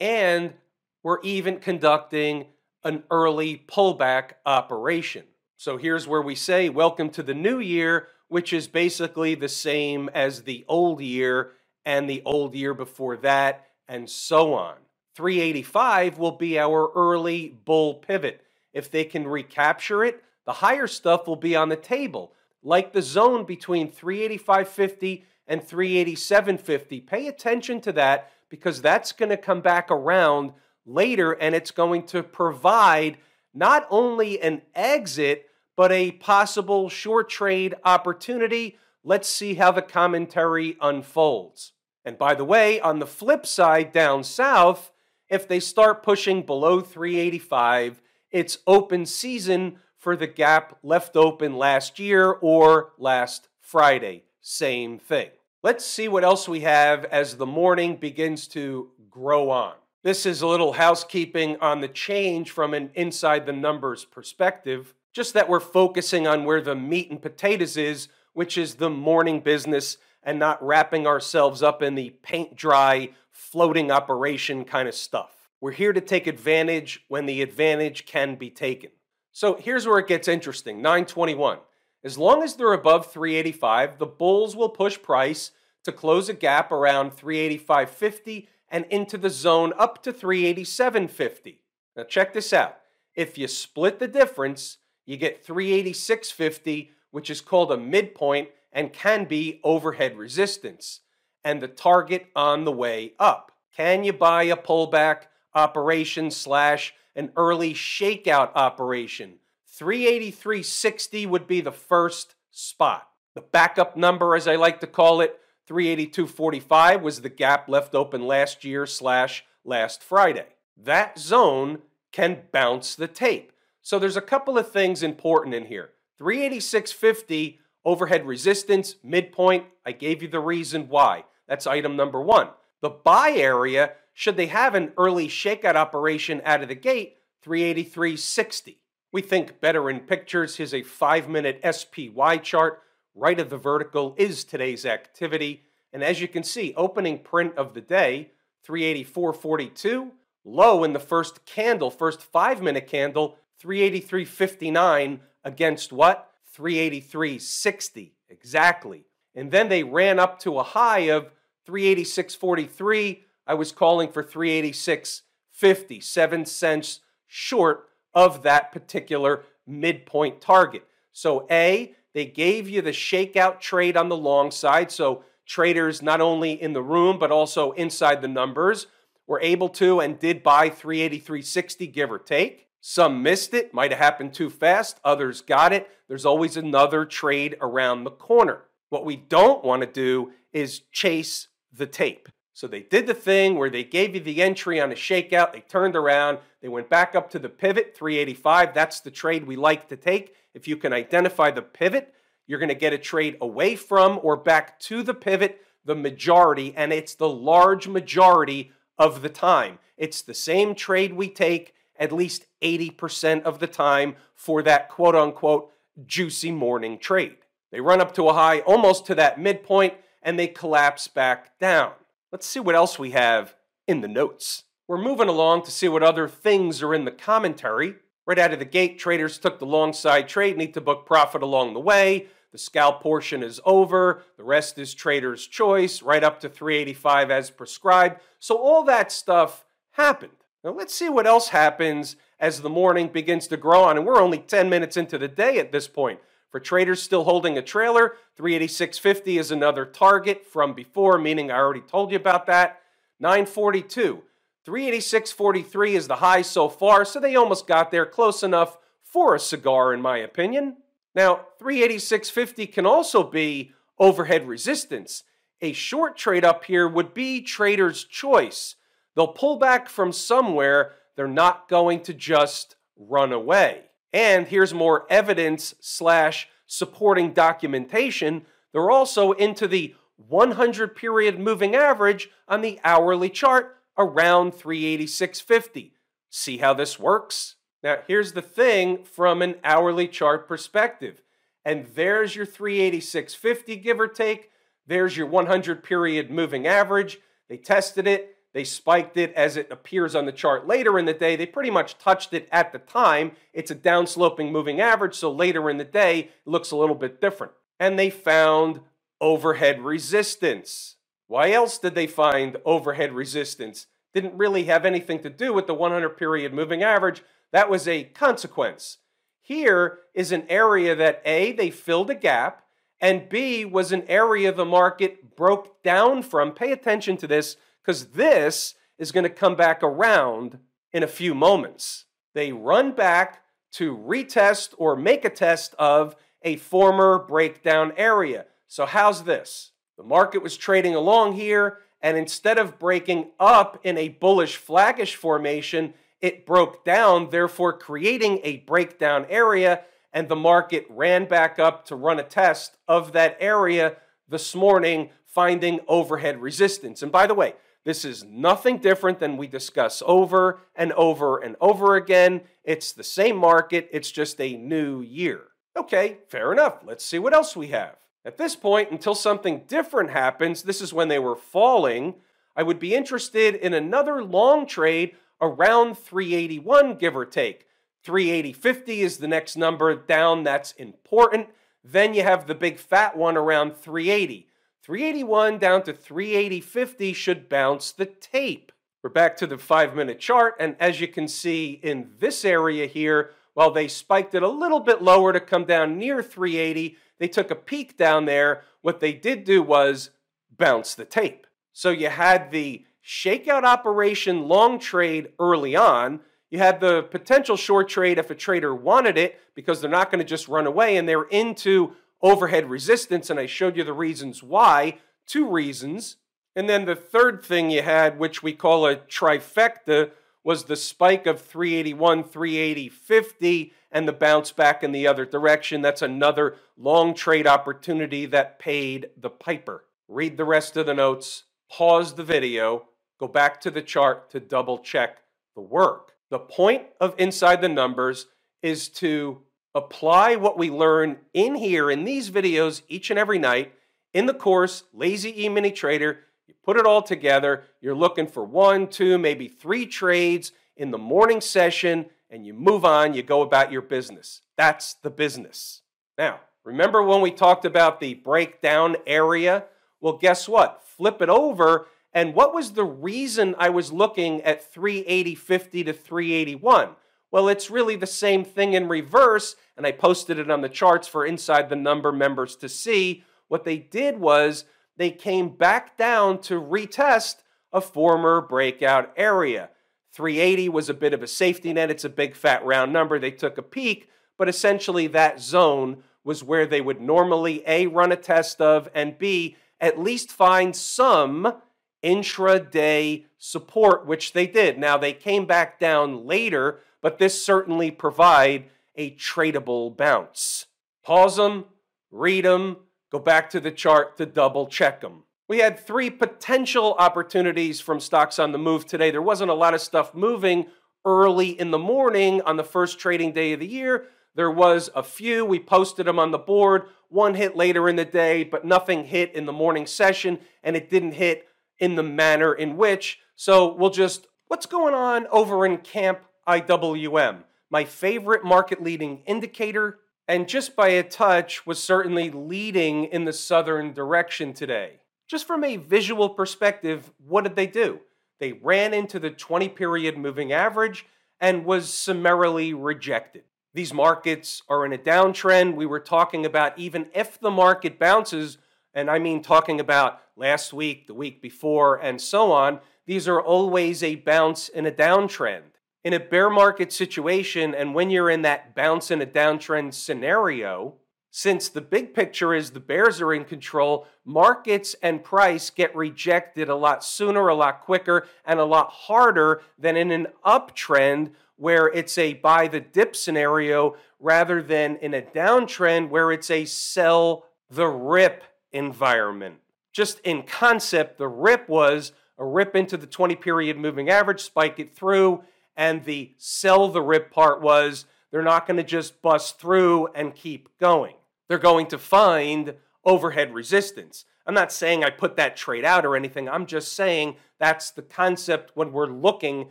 and 0.00 0.54
were 1.02 1.20
even 1.22 1.58
conducting 1.58 2.46
an 2.84 3.02
early 3.10 3.64
pullback 3.68 4.32
operation. 4.46 5.24
So 5.56 5.76
here's 5.76 6.06
where 6.06 6.22
we 6.22 6.34
say, 6.34 6.68
Welcome 6.68 7.10
to 7.10 7.22
the 7.22 7.34
new 7.34 7.58
year, 7.58 8.08
which 8.28 8.52
is 8.52 8.68
basically 8.68 9.34
the 9.34 9.48
same 9.48 10.08
as 10.14 10.42
the 10.42 10.64
old 10.68 11.00
year 11.00 11.52
and 11.84 12.08
the 12.08 12.22
old 12.24 12.54
year 12.54 12.74
before 12.74 13.16
that, 13.18 13.66
and 13.88 14.08
so 14.08 14.54
on. 14.54 14.76
385 15.18 16.16
will 16.16 16.30
be 16.30 16.60
our 16.60 16.92
early 16.94 17.52
bull 17.64 17.94
pivot. 17.94 18.40
If 18.72 18.88
they 18.88 19.02
can 19.02 19.26
recapture 19.26 20.04
it, 20.04 20.22
the 20.46 20.52
higher 20.52 20.86
stuff 20.86 21.26
will 21.26 21.34
be 21.34 21.56
on 21.56 21.70
the 21.70 21.76
table, 21.76 22.32
like 22.62 22.92
the 22.92 23.02
zone 23.02 23.44
between 23.44 23.90
385.50 23.90 25.24
and 25.48 25.60
387.50. 25.60 27.04
Pay 27.04 27.26
attention 27.26 27.80
to 27.80 27.90
that 27.94 28.30
because 28.48 28.80
that's 28.80 29.10
going 29.10 29.30
to 29.30 29.36
come 29.36 29.60
back 29.60 29.90
around 29.90 30.52
later 30.86 31.32
and 31.32 31.52
it's 31.52 31.72
going 31.72 32.06
to 32.06 32.22
provide 32.22 33.16
not 33.52 33.88
only 33.90 34.40
an 34.40 34.62
exit, 34.76 35.46
but 35.74 35.90
a 35.90 36.12
possible 36.12 36.88
short 36.88 37.28
trade 37.28 37.74
opportunity. 37.84 38.78
Let's 39.02 39.28
see 39.28 39.54
how 39.54 39.72
the 39.72 39.82
commentary 39.82 40.76
unfolds. 40.80 41.72
And 42.04 42.16
by 42.16 42.36
the 42.36 42.44
way, 42.44 42.78
on 42.78 43.00
the 43.00 43.06
flip 43.06 43.46
side, 43.46 43.90
down 43.90 44.22
south, 44.22 44.92
if 45.28 45.46
they 45.46 45.60
start 45.60 46.02
pushing 46.02 46.42
below 46.42 46.80
385, 46.80 48.00
it's 48.30 48.58
open 48.66 49.06
season 49.06 49.78
for 49.96 50.16
the 50.16 50.26
gap 50.26 50.78
left 50.82 51.16
open 51.16 51.56
last 51.56 51.98
year 51.98 52.30
or 52.30 52.92
last 52.98 53.48
Friday. 53.60 54.24
Same 54.40 54.98
thing. 54.98 55.30
Let's 55.62 55.84
see 55.84 56.08
what 56.08 56.24
else 56.24 56.48
we 56.48 56.60
have 56.60 57.04
as 57.06 57.36
the 57.36 57.46
morning 57.46 57.96
begins 57.96 58.46
to 58.48 58.90
grow 59.10 59.50
on. 59.50 59.74
This 60.04 60.24
is 60.24 60.40
a 60.40 60.46
little 60.46 60.74
housekeeping 60.74 61.56
on 61.60 61.80
the 61.80 61.88
change 61.88 62.50
from 62.52 62.72
an 62.72 62.90
inside 62.94 63.44
the 63.44 63.52
numbers 63.52 64.04
perspective, 64.04 64.94
just 65.12 65.34
that 65.34 65.48
we're 65.48 65.58
focusing 65.58 66.26
on 66.26 66.44
where 66.44 66.60
the 66.60 66.76
meat 66.76 67.10
and 67.10 67.20
potatoes 67.20 67.76
is, 67.76 68.08
which 68.32 68.56
is 68.56 68.76
the 68.76 68.88
morning 68.88 69.40
business, 69.40 69.98
and 70.22 70.38
not 70.38 70.64
wrapping 70.64 71.06
ourselves 71.06 71.62
up 71.62 71.82
in 71.82 71.96
the 71.96 72.10
paint 72.22 72.54
dry 72.54 73.10
floating 73.38 73.92
operation 73.92 74.64
kind 74.64 74.88
of 74.88 74.94
stuff. 74.94 75.48
We're 75.60 75.70
here 75.70 75.92
to 75.92 76.00
take 76.00 76.26
advantage 76.26 77.04
when 77.06 77.26
the 77.26 77.40
advantage 77.40 78.04
can 78.04 78.34
be 78.34 78.50
taken. 78.50 78.90
So 79.30 79.54
here's 79.54 79.86
where 79.86 80.00
it 80.00 80.08
gets 80.08 80.26
interesting 80.26 80.82
921. 80.82 81.58
As 82.02 82.18
long 82.18 82.42
as 82.42 82.56
they're 82.56 82.72
above 82.72 83.12
385, 83.12 83.98
the 83.98 84.06
bulls 84.06 84.56
will 84.56 84.68
push 84.68 85.00
price 85.00 85.52
to 85.84 85.92
close 85.92 86.28
a 86.28 86.34
gap 86.34 86.72
around 86.72 87.12
385.50 87.12 88.48
and 88.68 88.84
into 88.86 89.16
the 89.16 89.30
zone 89.30 89.72
up 89.78 90.02
to 90.02 90.12
387.50. 90.12 91.58
Now 91.96 92.02
check 92.02 92.32
this 92.34 92.52
out. 92.52 92.78
If 93.14 93.38
you 93.38 93.46
split 93.46 94.00
the 94.00 94.08
difference, 94.08 94.78
you 95.06 95.16
get 95.16 95.46
386.50, 95.46 96.90
which 97.12 97.30
is 97.30 97.40
called 97.40 97.70
a 97.70 97.76
midpoint 97.76 98.48
and 98.72 98.92
can 98.92 99.26
be 99.26 99.60
overhead 99.62 100.18
resistance, 100.18 101.00
and 101.44 101.60
the 101.60 101.68
target 101.68 102.26
on 102.34 102.64
the 102.64 102.72
way 102.72 103.12
up. 103.18 103.52
Can 103.76 104.04
you 104.04 104.12
buy 104.12 104.44
a 104.44 104.56
pullback 104.56 105.22
operation 105.54 106.30
slash 106.30 106.94
an 107.14 107.30
early 107.36 107.74
shakeout 107.74 108.50
operation? 108.54 109.34
383.60 109.78 111.26
would 111.28 111.46
be 111.46 111.60
the 111.60 111.72
first 111.72 112.34
spot. 112.50 113.08
The 113.34 113.40
backup 113.40 113.96
number, 113.96 114.34
as 114.34 114.48
I 114.48 114.56
like 114.56 114.80
to 114.80 114.86
call 114.86 115.20
it, 115.20 115.38
382.45 115.68 117.02
was 117.02 117.20
the 117.20 117.28
gap 117.28 117.68
left 117.68 117.94
open 117.94 118.26
last 118.26 118.64
year 118.64 118.86
slash 118.86 119.44
last 119.64 120.02
Friday. 120.02 120.46
That 120.76 121.18
zone 121.18 121.82
can 122.10 122.42
bounce 122.52 122.94
the 122.94 123.06
tape. 123.06 123.52
So 123.82 123.98
there's 123.98 124.16
a 124.16 124.22
couple 124.22 124.58
of 124.58 124.70
things 124.70 125.02
important 125.02 125.54
in 125.54 125.66
here. 125.66 125.90
386.50 126.20 127.58
overhead 127.84 128.26
resistance, 128.26 128.96
midpoint. 129.02 129.66
I 129.84 129.92
gave 129.92 130.22
you 130.22 130.28
the 130.28 130.40
reason 130.40 130.88
why. 130.88 131.24
That's 131.46 131.66
item 131.66 131.96
number 131.96 132.20
one. 132.20 132.48
The 132.80 132.90
buy 132.90 133.32
area, 133.32 133.92
should 134.12 134.36
they 134.36 134.46
have 134.46 134.74
an 134.74 134.92
early 134.96 135.28
shakeout 135.28 135.74
operation 135.74 136.42
out 136.44 136.62
of 136.62 136.68
the 136.68 136.74
gate, 136.74 137.16
383.60. 137.44 138.76
We 139.12 139.22
think 139.22 139.60
better 139.60 139.88
in 139.88 140.00
pictures. 140.00 140.56
Here's 140.56 140.74
a 140.74 140.82
five 140.82 141.28
minute 141.28 141.60
SPY 141.64 142.38
chart. 142.38 142.82
Right 143.14 143.40
of 143.40 143.50
the 143.50 143.56
vertical 143.56 144.14
is 144.18 144.44
today's 144.44 144.84
activity. 144.84 145.62
And 145.92 146.04
as 146.04 146.20
you 146.20 146.28
can 146.28 146.42
see, 146.42 146.74
opening 146.76 147.18
print 147.20 147.56
of 147.56 147.74
the 147.74 147.80
day, 147.80 148.32
384.42. 148.68 150.10
Low 150.44 150.84
in 150.84 150.92
the 150.92 151.00
first 151.00 151.44
candle, 151.46 151.90
first 151.90 152.22
five 152.22 152.62
minute 152.62 152.86
candle, 152.86 153.36
383.59 153.62 155.20
against 155.44 155.92
what? 155.92 156.27
383.60 156.58 158.12
exactly. 158.28 159.04
And 159.34 159.50
then 159.50 159.68
they 159.68 159.84
ran 159.84 160.18
up 160.18 160.40
to 160.40 160.58
a 160.58 160.62
high 160.62 161.10
of 161.10 161.30
386.43. 161.68 163.20
I 163.46 163.54
was 163.54 163.72
calling 163.72 164.10
for 164.10 164.22
386.50, 164.22 166.02
seven 166.02 166.44
cents 166.44 167.00
short 167.26 167.88
of 168.14 168.42
that 168.42 168.72
particular 168.72 169.44
midpoint 169.66 170.40
target. 170.40 170.84
So, 171.12 171.46
A, 171.50 171.94
they 172.14 172.26
gave 172.26 172.68
you 172.68 172.82
the 172.82 172.90
shakeout 172.90 173.60
trade 173.60 173.96
on 173.96 174.08
the 174.08 174.16
long 174.16 174.50
side. 174.50 174.90
So, 174.90 175.24
traders 175.46 176.02
not 176.02 176.20
only 176.20 176.60
in 176.60 176.72
the 176.72 176.82
room, 176.82 177.18
but 177.18 177.30
also 177.30 177.72
inside 177.72 178.22
the 178.22 178.28
numbers 178.28 178.86
were 179.26 179.40
able 179.40 179.68
to 179.68 180.00
and 180.00 180.18
did 180.18 180.42
buy 180.42 180.70
383.60, 180.70 181.92
give 181.92 182.10
or 182.10 182.18
take. 182.18 182.67
Some 182.80 183.22
missed 183.22 183.54
it, 183.54 183.74
might 183.74 183.90
have 183.90 184.00
happened 184.00 184.34
too 184.34 184.50
fast. 184.50 185.00
Others 185.04 185.42
got 185.42 185.72
it. 185.72 185.88
There's 186.08 186.26
always 186.26 186.56
another 186.56 187.04
trade 187.04 187.56
around 187.60 188.04
the 188.04 188.10
corner. 188.10 188.64
What 188.88 189.04
we 189.04 189.16
don't 189.16 189.64
want 189.64 189.82
to 189.82 189.86
do 189.86 190.32
is 190.52 190.80
chase 190.92 191.48
the 191.72 191.86
tape. 191.86 192.28
So 192.52 192.66
they 192.66 192.80
did 192.80 193.06
the 193.06 193.14
thing 193.14 193.56
where 193.56 193.70
they 193.70 193.84
gave 193.84 194.14
you 194.14 194.20
the 194.20 194.42
entry 194.42 194.80
on 194.80 194.90
a 194.90 194.96
shakeout, 194.96 195.52
they 195.52 195.60
turned 195.60 195.94
around, 195.94 196.38
they 196.60 196.68
went 196.68 196.90
back 196.90 197.14
up 197.14 197.30
to 197.30 197.38
the 197.38 197.48
pivot, 197.48 197.96
385. 197.96 198.74
That's 198.74 199.00
the 199.00 199.12
trade 199.12 199.46
we 199.46 199.54
like 199.54 199.88
to 199.90 199.96
take. 199.96 200.34
If 200.54 200.66
you 200.66 200.76
can 200.76 200.92
identify 200.92 201.52
the 201.52 201.62
pivot, 201.62 202.12
you're 202.48 202.58
going 202.58 202.68
to 202.70 202.74
get 202.74 202.92
a 202.92 202.98
trade 202.98 203.36
away 203.40 203.76
from 203.76 204.18
or 204.22 204.36
back 204.36 204.80
to 204.80 205.04
the 205.04 205.14
pivot, 205.14 205.60
the 205.84 205.94
majority, 205.94 206.74
and 206.74 206.92
it's 206.92 207.14
the 207.14 207.28
large 207.28 207.86
majority 207.86 208.72
of 208.98 209.22
the 209.22 209.28
time. 209.28 209.78
It's 209.96 210.22
the 210.22 210.34
same 210.34 210.74
trade 210.74 211.12
we 211.12 211.28
take 211.28 211.74
at 211.98 212.12
least 212.12 212.46
80% 212.62 213.42
of 213.42 213.58
the 213.58 213.66
time 213.66 214.16
for 214.34 214.62
that 214.62 214.88
quote 214.88 215.14
unquote 215.14 215.70
juicy 216.06 216.52
morning 216.52 216.98
trade. 216.98 217.36
They 217.70 217.80
run 217.80 218.00
up 218.00 218.14
to 218.14 218.28
a 218.28 218.34
high 218.34 218.60
almost 218.60 219.06
to 219.06 219.14
that 219.16 219.40
midpoint 219.40 219.94
and 220.22 220.38
they 220.38 220.46
collapse 220.46 221.08
back 221.08 221.58
down. 221.58 221.92
Let's 222.32 222.46
see 222.46 222.60
what 222.60 222.74
else 222.74 222.98
we 222.98 223.10
have 223.12 223.54
in 223.86 224.00
the 224.00 224.08
notes. 224.08 224.64
We're 224.86 224.98
moving 224.98 225.28
along 225.28 225.64
to 225.64 225.70
see 225.70 225.88
what 225.88 226.02
other 226.02 226.28
things 226.28 226.82
are 226.82 226.94
in 226.94 227.04
the 227.04 227.10
commentary. 227.10 227.96
Right 228.26 228.38
out 228.38 228.52
of 228.52 228.58
the 228.58 228.64
gate, 228.64 228.98
traders 228.98 229.38
took 229.38 229.58
the 229.58 229.66
long 229.66 229.92
side 229.92 230.28
trade, 230.28 230.56
need 230.56 230.74
to 230.74 230.80
book 230.80 231.06
profit 231.06 231.42
along 231.42 231.74
the 231.74 231.80
way. 231.80 232.28
The 232.52 232.58
scalp 232.58 233.02
portion 233.02 233.42
is 233.42 233.60
over. 233.64 234.22
The 234.36 234.44
rest 234.44 234.78
is 234.78 234.94
trader's 234.94 235.46
choice, 235.46 236.02
right 236.02 236.24
up 236.24 236.40
to 236.40 236.48
385 236.48 237.30
as 237.30 237.50
prescribed. 237.50 238.20
So 238.38 238.56
all 238.56 238.84
that 238.84 239.12
stuff 239.12 239.64
happened. 239.92 240.32
Now 240.64 240.70
let's 240.72 240.94
see 240.94 241.08
what 241.08 241.26
else 241.26 241.48
happens 241.48 242.16
as 242.40 242.60
the 242.60 242.70
morning 242.70 243.08
begins 243.08 243.46
to 243.48 243.56
grow 243.56 243.84
on. 243.84 243.96
And 243.96 244.06
we're 244.06 244.22
only 244.22 244.38
10 244.38 244.68
minutes 244.68 244.96
into 244.96 245.18
the 245.18 245.28
day 245.28 245.58
at 245.58 245.72
this 245.72 245.88
point. 245.88 246.20
For 246.50 246.60
traders 246.60 247.02
still 247.02 247.24
holding 247.24 247.58
a 247.58 247.62
trailer, 247.62 248.14
386.50 248.38 249.38
is 249.38 249.50
another 249.50 249.84
target 249.84 250.46
from 250.46 250.72
before, 250.72 251.18
meaning 251.18 251.50
I 251.50 251.56
already 251.56 251.82
told 251.82 252.10
you 252.10 252.16
about 252.16 252.46
that. 252.46 252.80
942. 253.20 254.22
386.43 254.66 255.90
is 255.90 256.08
the 256.08 256.16
high 256.16 256.42
so 256.42 256.68
far, 256.68 257.04
so 257.04 257.20
they 257.20 257.36
almost 257.36 257.66
got 257.66 257.90
there 257.90 258.06
close 258.06 258.42
enough 258.42 258.78
for 259.02 259.34
a 259.34 259.40
cigar, 259.40 259.92
in 259.92 260.00
my 260.00 260.18
opinion. 260.18 260.76
Now, 261.14 261.46
386.50 261.60 262.72
can 262.72 262.86
also 262.86 263.22
be 263.22 263.72
overhead 263.98 264.46
resistance. 264.46 265.24
A 265.60 265.72
short 265.72 266.16
trade 266.16 266.44
up 266.44 266.64
here 266.64 266.86
would 266.86 267.12
be 267.12 267.40
trader's 267.40 268.04
choice. 268.04 268.76
They'll 269.18 269.26
pull 269.26 269.56
back 269.56 269.88
from 269.88 270.12
somewhere, 270.12 270.92
they're 271.16 271.26
not 271.26 271.68
going 271.68 272.04
to 272.04 272.14
just 272.14 272.76
run 272.96 273.32
away. 273.32 273.86
And 274.12 274.46
here's 274.46 274.72
more 274.72 275.08
evidence 275.10 275.74
slash 275.80 276.46
supporting 276.68 277.32
documentation. 277.32 278.46
They're 278.72 278.92
also 278.92 279.32
into 279.32 279.66
the 279.66 279.96
100 280.18 280.94
period 280.94 281.36
moving 281.36 281.74
average 281.74 282.30
on 282.46 282.60
the 282.60 282.78
hourly 282.84 283.28
chart 283.28 283.78
around 283.98 284.52
386.50. 284.52 285.90
See 286.30 286.58
how 286.58 286.72
this 286.72 286.96
works? 286.96 287.56
Now, 287.82 287.96
here's 288.06 288.34
the 288.34 288.40
thing 288.40 289.02
from 289.02 289.42
an 289.42 289.56
hourly 289.64 290.06
chart 290.06 290.46
perspective. 290.46 291.22
And 291.64 291.88
there's 291.96 292.36
your 292.36 292.46
386.50, 292.46 293.82
give 293.82 293.98
or 293.98 294.06
take. 294.06 294.50
There's 294.86 295.16
your 295.16 295.26
100 295.26 295.82
period 295.82 296.30
moving 296.30 296.68
average. 296.68 297.18
They 297.48 297.56
tested 297.56 298.06
it, 298.06 298.36
they 298.58 298.64
spiked 298.64 299.16
it 299.16 299.32
as 299.34 299.56
it 299.56 299.70
appears 299.70 300.16
on 300.16 300.26
the 300.26 300.32
chart 300.32 300.66
later 300.66 300.98
in 300.98 301.04
the 301.04 301.14
day. 301.14 301.36
They 301.36 301.46
pretty 301.46 301.70
much 301.70 301.96
touched 301.96 302.34
it 302.34 302.48
at 302.50 302.72
the 302.72 302.80
time. 302.80 303.30
It's 303.52 303.70
a 303.70 303.76
downsloping 303.76 304.50
moving 304.50 304.80
average, 304.80 305.14
so 305.14 305.30
later 305.30 305.70
in 305.70 305.76
the 305.76 305.84
day, 305.84 306.18
it 306.18 306.32
looks 306.44 306.72
a 306.72 306.76
little 306.76 306.96
bit 306.96 307.20
different. 307.20 307.52
And 307.78 307.96
they 307.96 308.10
found 308.10 308.80
overhead 309.20 309.80
resistance. 309.82 310.96
Why 311.28 311.52
else 311.52 311.78
did 311.78 311.94
they 311.94 312.08
find 312.08 312.56
overhead 312.64 313.12
resistance? 313.12 313.86
Didn't 314.12 314.36
really 314.36 314.64
have 314.64 314.84
anything 314.84 315.20
to 315.20 315.30
do 315.30 315.52
with 315.52 315.68
the 315.68 315.74
100 315.74 316.16
period 316.16 316.52
moving 316.52 316.82
average 316.82 317.22
that 317.52 317.70
was 317.70 317.86
a 317.86 318.02
consequence. 318.02 318.98
Here 319.40 320.00
is 320.14 320.32
an 320.32 320.46
area 320.48 320.96
that 320.96 321.22
A, 321.24 321.52
they 321.52 321.70
filled 321.70 322.10
a 322.10 322.16
gap, 322.16 322.64
and 323.00 323.28
B, 323.28 323.64
was 323.64 323.92
an 323.92 324.02
area 324.08 324.50
the 324.50 324.64
market 324.64 325.36
broke 325.36 325.80
down 325.84 326.24
from. 326.24 326.50
Pay 326.50 326.72
attention 326.72 327.16
to 327.18 327.28
this 327.28 327.56
because 327.88 328.08
this 328.08 328.74
is 328.98 329.12
going 329.12 329.24
to 329.24 329.30
come 329.30 329.56
back 329.56 329.82
around 329.82 330.58
in 330.92 331.02
a 331.02 331.06
few 331.06 331.34
moments. 331.34 332.04
They 332.34 332.52
run 332.52 332.92
back 332.92 333.42
to 333.72 333.96
retest 333.96 334.74
or 334.76 334.94
make 334.94 335.24
a 335.24 335.30
test 335.30 335.74
of 335.78 336.14
a 336.42 336.56
former 336.56 337.18
breakdown 337.18 337.94
area. 337.96 338.44
So, 338.66 338.84
how's 338.84 339.24
this? 339.24 339.72
The 339.96 340.02
market 340.02 340.42
was 340.42 340.54
trading 340.54 340.94
along 340.94 341.36
here, 341.36 341.78
and 342.02 342.18
instead 342.18 342.58
of 342.58 342.78
breaking 342.78 343.30
up 343.40 343.80
in 343.82 343.96
a 343.96 344.10
bullish 344.10 344.60
flaggish 344.62 345.14
formation, 345.14 345.94
it 346.20 346.44
broke 346.44 346.84
down, 346.84 347.30
therefore 347.30 347.72
creating 347.72 348.40
a 348.44 348.58
breakdown 348.58 349.24
area, 349.30 349.80
and 350.12 350.28
the 350.28 350.36
market 350.36 350.84
ran 350.90 351.24
back 351.24 351.58
up 351.58 351.86
to 351.86 351.96
run 351.96 352.20
a 352.20 352.22
test 352.22 352.76
of 352.86 353.12
that 353.12 353.38
area 353.40 353.96
this 354.28 354.54
morning, 354.54 355.08
finding 355.24 355.80
overhead 355.88 356.42
resistance. 356.42 357.02
And 357.02 357.10
by 357.10 357.26
the 357.26 357.34
way, 357.34 357.54
this 357.88 358.04
is 358.04 358.22
nothing 358.22 358.76
different 358.76 359.18
than 359.18 359.38
we 359.38 359.46
discuss 359.46 360.02
over 360.04 360.60
and 360.76 360.92
over 360.92 361.38
and 361.38 361.56
over 361.58 361.96
again. 361.96 362.42
It's 362.62 362.92
the 362.92 363.02
same 363.02 363.34
market, 363.34 363.88
it's 363.90 364.10
just 364.10 364.38
a 364.42 364.58
new 364.58 365.00
year. 365.00 365.44
Okay, 365.74 366.18
fair 366.28 366.52
enough. 366.52 366.80
Let's 366.84 367.02
see 367.02 367.18
what 367.18 367.32
else 367.32 367.56
we 367.56 367.68
have. 367.68 367.96
At 368.26 368.36
this 368.36 368.56
point, 368.56 368.90
until 368.90 369.14
something 369.14 369.62
different 369.66 370.10
happens, 370.10 370.64
this 370.64 370.82
is 370.82 370.92
when 370.92 371.08
they 371.08 371.18
were 371.18 371.34
falling. 371.34 372.16
I 372.54 372.62
would 372.62 372.78
be 372.78 372.94
interested 372.94 373.54
in 373.54 373.72
another 373.72 374.22
long 374.22 374.66
trade 374.66 375.16
around 375.40 375.96
381, 375.96 376.96
give 376.96 377.16
or 377.16 377.24
take. 377.24 377.68
380.50 378.06 378.88
is 378.98 379.16
the 379.16 379.28
next 379.28 379.56
number 379.56 379.94
down 379.94 380.42
that's 380.42 380.72
important. 380.72 381.48
Then 381.82 382.12
you 382.12 382.22
have 382.22 382.48
the 382.48 382.54
big 382.54 382.78
fat 382.78 383.16
one 383.16 383.38
around 383.38 383.78
380. 383.78 384.47
381 384.88 385.58
down 385.58 385.82
to 385.82 385.92
380.50 385.92 387.14
should 387.14 387.50
bounce 387.50 387.92
the 387.92 388.06
tape. 388.06 388.72
We're 389.02 389.10
back 389.10 389.36
to 389.36 389.46
the 389.46 389.58
five 389.58 389.94
minute 389.94 390.18
chart, 390.18 390.54
and 390.58 390.76
as 390.80 390.98
you 390.98 391.06
can 391.06 391.28
see 391.28 391.78
in 391.82 392.12
this 392.20 392.42
area 392.42 392.86
here, 392.86 393.32
while 393.52 393.70
they 393.70 393.86
spiked 393.86 394.34
it 394.34 394.42
a 394.42 394.48
little 394.48 394.80
bit 394.80 395.02
lower 395.02 395.30
to 395.34 395.40
come 395.40 395.66
down 395.66 395.98
near 395.98 396.22
380, 396.22 396.96
they 397.18 397.28
took 397.28 397.50
a 397.50 397.54
peek 397.54 397.98
down 397.98 398.24
there. 398.24 398.62
What 398.80 399.00
they 399.00 399.12
did 399.12 399.44
do 399.44 399.62
was 399.62 400.08
bounce 400.56 400.94
the 400.94 401.04
tape. 401.04 401.46
So 401.74 401.90
you 401.90 402.08
had 402.08 402.50
the 402.50 402.86
shakeout 403.06 403.64
operation 403.64 404.48
long 404.48 404.78
trade 404.78 405.32
early 405.38 405.76
on. 405.76 406.20
You 406.50 406.60
had 406.60 406.80
the 406.80 407.02
potential 407.02 407.58
short 407.58 407.90
trade 407.90 408.16
if 408.16 408.30
a 408.30 408.34
trader 408.34 408.74
wanted 408.74 409.18
it 409.18 409.38
because 409.54 409.82
they're 409.82 409.90
not 409.90 410.10
going 410.10 410.20
to 410.20 410.24
just 410.24 410.48
run 410.48 410.66
away 410.66 410.96
and 410.96 411.06
they're 411.06 411.24
into 411.24 411.92
overhead 412.22 412.70
resistance. 412.70 413.30
And 413.30 413.38
I 413.38 413.46
showed 413.46 413.76
you 413.76 413.84
the 413.84 413.92
reasons 413.92 414.42
why. 414.42 414.98
Two 415.26 415.48
reasons. 415.48 416.16
And 416.56 416.68
then 416.68 416.86
the 416.86 416.96
third 416.96 417.44
thing 417.44 417.70
you 417.70 417.82
had, 417.82 418.18
which 418.18 418.42
we 418.42 418.52
call 418.52 418.86
a 418.86 418.96
trifecta, 418.96 420.10
was 420.42 420.64
the 420.64 420.76
spike 420.76 421.26
of 421.26 421.40
381, 421.40 422.24
380, 422.24 422.88
50, 422.88 423.72
and 423.92 424.08
the 424.08 424.12
bounce 424.12 424.50
back 424.50 424.82
in 424.82 424.92
the 424.92 425.06
other 425.06 425.26
direction. 425.26 425.82
That's 425.82 426.02
another 426.02 426.56
long 426.76 427.14
trade 427.14 427.46
opportunity 427.46 428.26
that 428.26 428.58
paid 428.58 429.10
the 429.16 429.30
piper. 429.30 429.84
Read 430.08 430.36
the 430.36 430.44
rest 430.44 430.76
of 430.76 430.86
the 430.86 430.94
notes, 430.94 431.44
pause 431.70 432.14
the 432.14 432.24
video, 432.24 432.86
go 433.20 433.28
back 433.28 433.60
to 433.60 433.70
the 433.70 433.82
chart 433.82 434.30
to 434.30 434.40
double 434.40 434.78
check 434.78 435.18
the 435.54 435.60
work. 435.60 436.12
The 436.30 436.38
point 436.38 436.84
of 437.00 437.14
Inside 437.18 437.60
the 437.60 437.68
Numbers 437.68 438.26
is 438.62 438.88
to 438.88 439.42
apply 439.74 440.36
what 440.36 440.58
we 440.58 440.70
learn 440.70 441.18
in 441.32 441.54
here 441.54 441.90
in 441.90 442.04
these 442.04 442.30
videos 442.30 442.82
each 442.88 443.10
and 443.10 443.18
every 443.18 443.38
night 443.38 443.72
in 444.12 444.26
the 444.26 444.34
course 444.34 444.84
Lazy 444.92 445.44
E 445.44 445.48
Mini 445.48 445.70
Trader. 445.70 446.20
You 446.46 446.54
put 446.64 446.76
it 446.76 446.86
all 446.86 447.02
together, 447.02 447.64
you're 447.80 447.94
looking 447.94 448.26
for 448.26 448.44
one, 448.44 448.88
two, 448.88 449.18
maybe 449.18 449.48
three 449.48 449.86
trades 449.86 450.52
in 450.76 450.90
the 450.90 450.98
morning 450.98 451.40
session, 451.40 452.06
and 452.30 452.46
you 452.46 452.54
move 452.54 452.84
on, 452.84 453.14
you 453.14 453.22
go 453.22 453.42
about 453.42 453.72
your 453.72 453.82
business. 453.82 454.42
That's 454.56 454.94
the 454.94 455.10
business. 455.10 455.82
Now, 456.16 456.40
remember 456.64 457.02
when 457.02 457.20
we 457.20 457.30
talked 457.30 457.64
about 457.64 458.00
the 458.00 458.14
breakdown 458.14 458.96
area? 459.06 459.64
Well, 460.00 460.14
guess 460.14 460.48
what? 460.48 460.82
Flip 460.84 461.20
it 461.22 461.28
over 461.28 461.86
and 462.12 462.34
what 462.34 462.54
was 462.54 462.72
the 462.72 462.84
reason 462.84 463.54
I 463.58 463.68
was 463.68 463.92
looking 463.92 464.42
at 464.42 464.72
380.50 464.72 465.86
to 465.86 465.92
381? 465.92 466.90
Well, 467.30 467.48
it's 467.48 467.70
really 467.70 467.96
the 467.96 468.06
same 468.06 468.44
thing 468.44 468.72
in 468.72 468.88
reverse, 468.88 469.56
and 469.76 469.86
I 469.86 469.92
posted 469.92 470.38
it 470.38 470.50
on 470.50 470.62
the 470.62 470.68
charts 470.68 471.06
for 471.06 471.26
Inside 471.26 471.68
the 471.68 471.76
Number 471.76 472.10
members 472.10 472.56
to 472.56 472.68
see. 472.68 473.22
What 473.48 473.64
they 473.64 473.76
did 473.78 474.18
was 474.18 474.64
they 474.96 475.10
came 475.10 475.50
back 475.50 475.96
down 475.96 476.40
to 476.42 476.60
retest 476.60 477.36
a 477.72 477.80
former 477.80 478.40
breakout 478.40 479.12
area. 479.16 479.70
380 480.12 480.70
was 480.70 480.88
a 480.88 480.94
bit 480.94 481.12
of 481.12 481.22
a 481.22 481.26
safety 481.26 481.72
net. 481.72 481.90
It's 481.90 482.04
a 482.04 482.08
big 482.08 482.34
fat 482.34 482.64
round 482.64 482.92
number. 482.92 483.18
They 483.18 483.30
took 483.30 483.58
a 483.58 483.62
peek, 483.62 484.08
but 484.36 484.48
essentially 484.48 485.06
that 485.08 485.40
zone 485.40 486.02
was 486.24 486.42
where 486.42 486.66
they 486.66 486.80
would 486.80 487.00
normally 487.00 487.62
A, 487.66 487.86
run 487.86 488.10
a 488.10 488.16
test 488.16 488.60
of, 488.60 488.88
and 488.94 489.18
B, 489.18 489.56
at 489.80 490.00
least 490.00 490.32
find 490.32 490.74
some 490.74 491.54
intraday 492.02 493.26
support, 493.38 494.06
which 494.06 494.32
they 494.32 494.46
did. 494.46 494.78
Now, 494.78 494.98
they 494.98 495.12
came 495.12 495.46
back 495.46 495.78
down 495.78 496.26
later, 496.26 496.80
but 497.02 497.18
this 497.18 497.42
certainly 497.42 497.90
provide 497.90 498.66
a 498.96 499.14
tradable 499.14 499.96
bounce. 499.96 500.66
Pause 501.04 501.36
them, 501.36 501.64
read 502.10 502.44
them, 502.44 502.78
go 503.10 503.18
back 503.18 503.50
to 503.50 503.60
the 503.60 503.70
chart 503.70 504.16
to 504.18 504.26
double 504.26 504.66
check 504.66 505.00
them. 505.00 505.24
We 505.48 505.58
had 505.58 505.78
three 505.78 506.10
potential 506.10 506.94
opportunities 506.98 507.80
from 507.80 508.00
stocks 508.00 508.38
on 508.38 508.52
the 508.52 508.58
move 508.58 508.84
today. 508.84 509.10
There 509.10 509.22
wasn't 509.22 509.50
a 509.50 509.54
lot 509.54 509.72
of 509.72 509.80
stuff 509.80 510.14
moving 510.14 510.66
early 511.06 511.58
in 511.58 511.70
the 511.70 511.78
morning 511.78 512.42
on 512.42 512.58
the 512.58 512.64
first 512.64 512.98
trading 512.98 513.32
day 513.32 513.54
of 513.54 513.60
the 513.60 513.66
year. 513.66 514.08
There 514.34 514.50
was 514.50 514.90
a 514.94 515.02
few. 515.02 515.44
We 515.44 515.58
posted 515.58 516.06
them 516.06 516.18
on 516.18 516.32
the 516.32 516.38
board. 516.38 516.88
One 517.08 517.34
hit 517.34 517.56
later 517.56 517.88
in 517.88 517.96
the 517.96 518.04
day, 518.04 518.44
but 518.44 518.64
nothing 518.64 519.06
hit 519.06 519.34
in 519.34 519.46
the 519.46 519.52
morning 519.52 519.86
session, 519.86 520.38
and 520.62 520.76
it 520.76 520.90
didn't 520.90 521.12
hit 521.12 521.48
in 521.78 521.94
the 521.94 522.02
manner 522.02 522.52
in 522.52 522.76
which. 522.76 523.18
So 523.34 523.74
we'll 523.74 523.90
just, 523.90 524.26
what's 524.48 524.66
going 524.66 524.94
on 524.94 525.26
over 525.28 525.64
in 525.64 525.78
Camp 525.78 526.20
IWM? 526.48 527.44
My 527.70 527.84
favorite 527.84 528.42
market 528.42 528.82
leading 528.82 529.22
indicator, 529.26 529.98
and 530.26 530.48
just 530.48 530.74
by 530.74 530.88
a 530.88 531.02
touch, 531.02 531.66
was 531.66 531.82
certainly 531.82 532.30
leading 532.30 533.04
in 533.04 533.26
the 533.26 533.32
southern 533.32 533.92
direction 533.92 534.54
today. 534.54 535.00
Just 535.26 535.46
from 535.46 535.62
a 535.62 535.76
visual 535.76 536.30
perspective, 536.30 537.12
what 537.18 537.44
did 537.44 537.54
they 537.54 537.66
do? 537.66 538.00
They 538.40 538.52
ran 538.52 538.94
into 538.94 539.18
the 539.18 539.30
20 539.30 539.68
period 539.68 540.16
moving 540.16 540.50
average 540.52 541.04
and 541.38 541.66
was 541.66 541.92
summarily 541.92 542.72
rejected. 542.72 543.44
These 543.74 543.92
markets 543.92 544.62
are 544.68 544.86
in 544.86 544.92
a 544.94 544.98
downtrend. 544.98 545.76
We 545.76 545.86
were 545.86 546.00
talking 546.00 546.46
about 546.46 546.78
even 546.78 547.08
if 547.14 547.38
the 547.38 547.50
market 547.50 547.98
bounces, 547.98 548.56
and 548.94 549.10
I 549.10 549.18
mean 549.18 549.42
talking 549.42 549.80
about 549.80 550.22
last 550.34 550.72
week, 550.72 551.06
the 551.06 551.14
week 551.14 551.42
before, 551.42 551.96
and 551.96 552.20
so 552.20 552.50
on, 552.50 552.80
these 553.06 553.28
are 553.28 553.40
always 553.40 554.02
a 554.02 554.16
bounce 554.16 554.68
in 554.68 554.86
a 554.86 554.90
downtrend. 554.90 555.77
In 556.04 556.12
a 556.12 556.20
bear 556.20 556.48
market 556.48 556.92
situation, 556.92 557.74
and 557.74 557.94
when 557.94 558.08
you're 558.08 558.30
in 558.30 558.42
that 558.42 558.74
bounce 558.74 559.10
in 559.10 559.20
a 559.20 559.26
downtrend 559.26 559.94
scenario, 559.94 560.94
since 561.30 561.68
the 561.68 561.80
big 561.80 562.14
picture 562.14 562.54
is 562.54 562.70
the 562.70 562.80
bears 562.80 563.20
are 563.20 563.34
in 563.34 563.44
control, 563.44 564.06
markets 564.24 564.94
and 565.02 565.22
price 565.22 565.70
get 565.70 565.94
rejected 565.94 566.68
a 566.68 566.76
lot 566.76 567.04
sooner, 567.04 567.48
a 567.48 567.54
lot 567.54 567.82
quicker, 567.82 568.26
and 568.44 568.60
a 568.60 568.64
lot 568.64 568.90
harder 568.90 569.60
than 569.78 569.96
in 569.96 570.10
an 570.10 570.28
uptrend 570.46 571.32
where 571.56 571.88
it's 571.88 572.16
a 572.16 572.34
buy 572.34 572.68
the 572.68 572.80
dip 572.80 573.16
scenario 573.16 573.96
rather 574.20 574.62
than 574.62 574.96
in 574.96 575.12
a 575.12 575.22
downtrend 575.22 576.08
where 576.08 576.30
it's 576.30 576.50
a 576.50 576.64
sell 576.64 577.44
the 577.68 577.88
rip 577.88 578.44
environment. 578.72 579.56
Just 579.92 580.20
in 580.20 580.44
concept, 580.44 581.18
the 581.18 581.28
rip 581.28 581.68
was 581.68 582.12
a 582.38 582.44
rip 582.44 582.76
into 582.76 582.96
the 582.96 583.06
20 583.06 583.34
period 583.36 583.76
moving 583.76 584.08
average, 584.08 584.40
spike 584.40 584.78
it 584.78 584.94
through, 584.94 585.42
and 585.78 586.04
the 586.04 586.32
sell 586.36 586.88
the 586.88 587.00
rip 587.00 587.30
part 587.30 587.62
was 587.62 588.04
they're 588.30 588.42
not 588.42 588.66
going 588.66 588.76
to 588.76 588.82
just 588.82 589.22
bust 589.22 589.58
through 589.58 590.08
and 590.08 590.34
keep 590.34 590.68
going. 590.78 591.14
They're 591.48 591.56
going 591.56 591.86
to 591.86 591.98
find 591.98 592.74
overhead 593.04 593.54
resistance. 593.54 594.26
I'm 594.44 594.54
not 594.54 594.72
saying 594.72 595.04
I 595.04 595.10
put 595.10 595.36
that 595.36 595.56
trade 595.56 595.84
out 595.84 596.04
or 596.04 596.16
anything. 596.16 596.48
I'm 596.48 596.66
just 596.66 596.94
saying 596.94 597.36
that's 597.58 597.90
the 597.90 598.02
concept 598.02 598.72
when 598.74 598.92
we're 598.92 599.06
looking 599.06 599.68